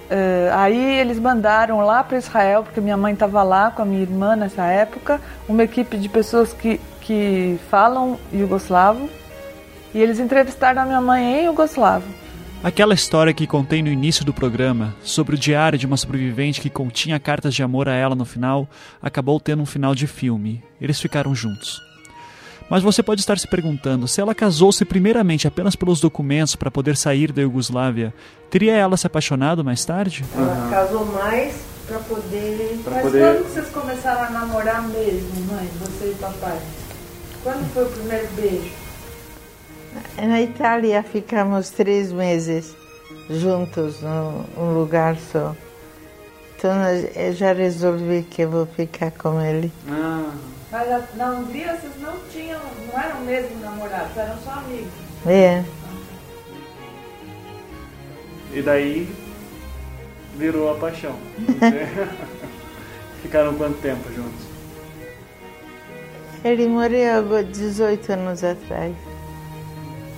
eh, 0.09 0.51
aí 0.55 0.99
eles 0.99 1.19
mandaram 1.19 1.81
lá 1.81 2.03
para 2.03 2.19
Israel, 2.19 2.63
porque 2.65 2.81
minha 2.81 2.97
mãe 2.97 3.13
estava 3.13 3.43
lá 3.43 3.71
com 3.71 3.83
a 3.83 3.85
minha 3.85 4.03
irmã 4.03 4.35
nessa 4.37 4.65
época, 4.65 5.21
uma 5.49 5.63
equipe 5.63 5.97
de 5.97 6.09
pessoas 6.09 6.53
que, 6.53 6.81
que 7.01 7.59
falam 7.71 8.19
iugoslavo. 8.33 9.09
E 9.95 10.01
eles 10.01 10.19
entrevistaram 10.21 10.83
a 10.83 10.85
minha 10.85 11.01
mãe 11.01 11.41
em 11.41 11.45
iugoslavo. 11.47 12.07
Aquela 12.63 12.93
história 12.93 13.33
que 13.33 13.47
contei 13.47 13.83
no 13.83 13.89
início 13.89 14.23
do 14.23 14.35
programa, 14.35 14.95
sobre 15.03 15.35
o 15.35 15.39
diário 15.39 15.79
de 15.79 15.87
uma 15.87 15.97
sobrevivente 15.97 16.61
que 16.61 16.69
continha 16.69 17.19
cartas 17.19 17.55
de 17.55 17.63
amor 17.63 17.89
a 17.89 17.95
ela 17.95 18.15
no 18.15 18.27
final, 18.27 18.69
acabou 19.01 19.41
tendo 19.41 19.63
um 19.63 19.67
final 19.67 19.95
de 19.95 20.07
filme. 20.07 20.63
Eles 20.79 21.01
ficaram 21.01 21.35
juntos. 21.35 21.81
Mas 22.69 22.83
você 22.83 23.03
pode 23.03 23.23
estar 23.23 23.39
se 23.39 23.49
perguntando: 23.49 24.07
se 24.07 24.21
ela 24.21 24.35
casou-se 24.35 24.85
primeiramente 24.85 25.49
apenas 25.49 25.75
pelos 25.75 26.03
documentos 26.03 26.55
para 26.55 26.71
poder 26.71 26.99
sair 26.99 27.33
da 27.33 27.41
Iugoslávia, 27.41 28.13
teria 28.51 28.77
ela 28.77 28.99
se 28.99 29.07
apaixonado 29.07 29.65
mais 29.65 29.83
tarde? 29.83 30.23
Ela 30.37 30.69
casou 30.71 31.07
mais 31.07 31.63
para 31.87 31.99
poder. 32.01 32.79
Pra 32.85 32.93
Mas 32.97 33.03
poder... 33.05 33.37
quando 33.37 33.55
vocês 33.55 33.69
começaram 33.71 34.23
a 34.25 34.31
namorar 34.39 34.87
mesmo, 34.87 35.47
mãe, 35.47 35.67
você 35.81 36.11
e 36.11 36.15
papai? 36.21 36.61
Quando 37.43 37.73
foi 37.73 37.87
o 37.87 37.89
primeiro 37.89 38.29
beijo? 38.35 38.80
Na 40.17 40.41
Itália 40.41 41.03
ficamos 41.03 41.71
três 41.71 42.13
meses 42.13 42.75
juntos 43.29 44.01
num 44.01 44.75
lugar 44.75 45.17
só. 45.17 45.55
Então 46.57 46.73
eu 47.17 47.33
já 47.33 47.53
resolvi 47.53 48.23
que 48.23 48.45
vou 48.45 48.67
ficar 48.67 49.11
com 49.13 49.41
ele. 49.41 49.73
Ah. 49.89 50.31
Mas 50.71 51.17
na 51.17 51.31
Hungria 51.33 51.77
vocês 51.77 52.01
não 52.01 52.15
tinham, 52.31 52.61
não 52.87 53.03
eram 53.03 53.21
mesmo 53.23 53.59
namorados, 53.61 54.17
eram 54.17 54.39
só 54.39 54.53
amigos. 54.53 54.93
É. 55.27 55.65
E 58.53 58.63
daí 58.63 59.13
virou 60.37 60.71
a 60.71 60.77
paixão. 60.77 61.17
Ficaram 63.23 63.55
quanto 63.55 63.81
tempo 63.81 64.13
juntos? 64.13 64.47
Ele 66.45 66.69
morreu 66.69 67.43
18 67.43 68.13
anos 68.13 68.45
atrás. 68.45 68.95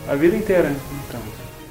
A 0.08 0.14
vida 0.16 0.36
inteira, 0.36 0.74
então. 1.08 1.20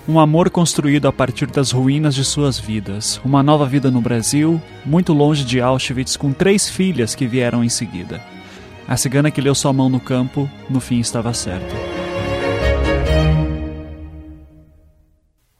Um 0.07 0.19
amor 0.19 0.49
construído 0.49 1.07
a 1.07 1.13
partir 1.13 1.47
das 1.47 1.71
ruínas 1.71 2.15
de 2.15 2.25
suas 2.25 2.57
vidas. 2.57 3.21
Uma 3.23 3.43
nova 3.43 3.65
vida 3.65 3.91
no 3.91 4.01
Brasil, 4.01 4.61
muito 4.85 5.13
longe 5.13 5.43
de 5.43 5.61
Auschwitz, 5.61 6.17
com 6.17 6.33
três 6.33 6.69
filhas 6.69 7.13
que 7.13 7.27
vieram 7.27 7.63
em 7.63 7.69
seguida. 7.69 8.21
A 8.87 8.97
cigana 8.97 9.29
que 9.29 9.39
leu 9.39 9.53
sua 9.53 9.71
mão 9.71 9.89
no 9.89 9.99
campo, 9.99 10.49
no 10.69 10.79
fim 10.79 10.99
estava 10.99 11.33
certa. 11.33 11.75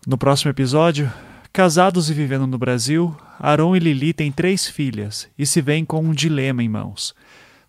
No 0.07 0.17
próximo 0.17 0.49
episódio, 0.49 1.11
casados 1.53 2.09
e 2.09 2.13
vivendo 2.13 2.47
no 2.47 2.57
Brasil, 2.57 3.15
Aaron 3.39 3.75
e 3.75 3.79
Lili 3.79 4.11
têm 4.11 4.31
três 4.31 4.67
filhas 4.67 5.29
e 5.37 5.45
se 5.45 5.61
veem 5.61 5.85
com 5.85 6.01
um 6.01 6.13
dilema 6.13 6.63
em 6.63 6.69
mãos. 6.69 7.13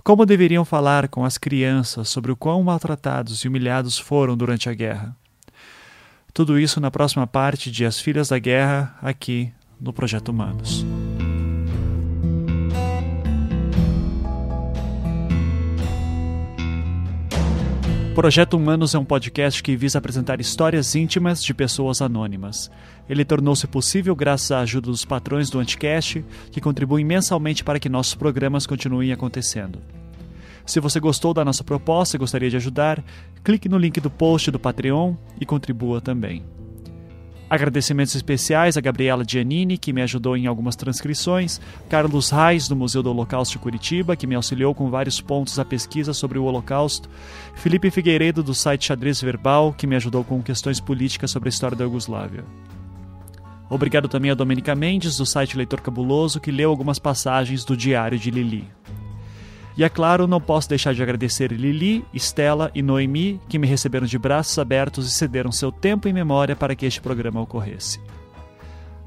Como 0.05 0.27
deveriam 0.27 0.65
falar 0.65 1.07
com 1.07 1.25
as 1.25 1.39
crianças 1.39 2.09
sobre 2.09 2.33
o 2.33 2.37
quão 2.37 2.61
maltratados 2.65 3.45
e 3.45 3.49
humilhados 3.49 3.99
foram 3.99 4.37
durante 4.37 4.69
a 4.69 4.75
guerra? 4.75 5.17
Tudo 6.35 6.59
isso 6.59 6.81
na 6.81 6.91
próxima 6.91 7.25
parte 7.25 7.71
de 7.71 7.85
As 7.85 8.01
Filhas 8.01 8.29
da 8.29 8.39
Guerra, 8.39 8.97
aqui 9.01 9.53
no 9.81 9.93
Projeto 9.93 10.31
Humanos. 10.31 10.85
Projeto 18.15 18.59
Humanos 18.59 18.95
é 18.95 18.99
um 18.99 19.07
podcast 19.07 19.63
que 19.63 19.75
visa 19.75 19.97
apresentar 19.97 20.39
histórias 20.39 20.95
íntimas 20.95 21.43
de 21.43 21.55
pessoas 21.55 22.03
anônimas. 22.03 22.71
Ele 23.09 23.25
tornou-se 23.25 23.67
possível 23.67 24.15
graças 24.15 24.53
à 24.53 24.61
ajuda 24.61 24.91
dos 24.91 25.03
patrões 25.03 25.49
do 25.49 25.59
Anticast, 25.59 26.23
que 26.51 26.61
contribuem 26.61 27.07
mensalmente 27.07 27.65
para 27.65 27.81
que 27.81 27.89
nossos 27.89 28.15
programas 28.15 28.67
continuem 28.67 29.13
acontecendo. 29.13 29.79
Se 30.67 30.79
você 30.79 31.01
gostou 31.01 31.33
da 31.33 31.43
nossa 31.43 31.65
proposta 31.65 32.17
e 32.17 32.19
gostaria 32.19 32.51
de 32.51 32.57
ajudar, 32.57 33.03
clique 33.43 33.67
no 33.67 33.79
link 33.79 33.99
do 33.99 34.11
post 34.11 34.51
do 34.51 34.59
Patreon 34.59 35.15
e 35.41 35.47
contribua 35.47 35.99
também. 35.99 36.45
Agradecimentos 37.53 38.15
especiais 38.15 38.79
a 38.79 38.81
Gabriela 38.81 39.25
Giannini, 39.29 39.77
que 39.77 39.93
me 39.93 40.01
ajudou 40.01 40.39
em 40.39 40.47
algumas 40.47 40.75
transcrições, 40.75 41.61
Carlos 41.87 42.31
Reis, 42.31 42.67
do 42.67 42.75
Museu 42.75 43.03
do 43.03 43.11
Holocausto 43.11 43.53
de 43.53 43.59
Curitiba, 43.59 44.17
que 44.17 44.27
me 44.27 44.35
auxiliou 44.35 44.75
com 44.75 44.89
vários 44.89 45.21
pontos 45.21 45.55
da 45.55 45.63
pesquisa 45.63 46.15
sobre 46.15 46.39
o 46.39 46.45
Holocausto, 46.45 47.11
Felipe 47.55 47.91
Figueiredo, 47.91 48.43
do 48.43 48.55
site 48.55 48.87
Xadrez 48.87 49.21
Verbal, 49.21 49.75
que 49.75 49.87
me 49.87 49.95
ajudou 49.97 50.25
com 50.25 50.43
questões 50.43 50.81
políticas 50.81 51.31
sobre 51.31 51.49
a 51.49 51.51
história 51.51 51.77
da 51.77 51.85
Iugoslávia. 51.85 52.43
Obrigado 53.69 54.09
também 54.09 54.31
a 54.31 54.35
Domenica 54.35 54.75
Mendes, 54.75 55.19
do 55.19 55.27
site 55.27 55.55
Leitor 55.55 55.83
Cabuloso, 55.83 56.41
que 56.41 56.51
leu 56.51 56.71
algumas 56.71 56.99
passagens 56.99 57.67
do 57.67 57.77
Diário 57.77 58.19
de 58.19 58.31
Lili. 58.31 58.67
E 59.77 59.85
é 59.85 59.89
claro, 59.89 60.27
não 60.27 60.41
posso 60.41 60.69
deixar 60.69 60.93
de 60.95 61.03
agradecer 61.03 61.51
Lili, 61.51 62.05
Estela 62.13 62.71
e 62.75 62.83
Noemi, 62.83 63.41
que 63.49 63.59
me 63.59 63.67
receberam 63.67 64.07
de 64.07 64.19
braços 64.19 64.59
abertos 64.59 65.07
e 65.07 65.11
cederam 65.11 65.51
seu 65.51 65.73
tempo 65.73 66.09
e 66.09 66.13
memória 66.13 66.55
para 66.55 66.75
que 66.75 66.85
este 66.85 67.01
programa 67.01 67.41
ocorresse. 67.41 68.01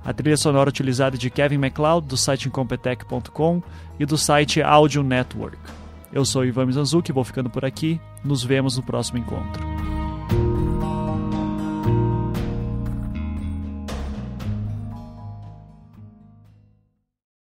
A 0.04 0.14
trilha 0.14 0.38
sonora 0.38 0.70
utilizada 0.70 1.16
é 1.16 1.20
de 1.20 1.30
Kevin 1.30 1.58
MacLeod, 1.58 2.08
do 2.08 2.18
site 2.18 2.48
incompetech.com 2.48 3.62
e 4.00 4.06
do 4.06 4.18
site 4.18 4.62
Audio 4.62 5.02
Network. 5.02 5.58
Eu 6.14 6.24
sou 6.24 6.46
Ivan 6.46 6.68
Mizanzuki, 6.68 7.12
vou 7.12 7.24
ficando 7.24 7.50
por 7.50 7.66
aqui. 7.66 8.00
Nos 8.24 8.44
vemos 8.44 8.78
no 8.78 8.84
próximo 8.84 9.18
encontro. 9.18 9.95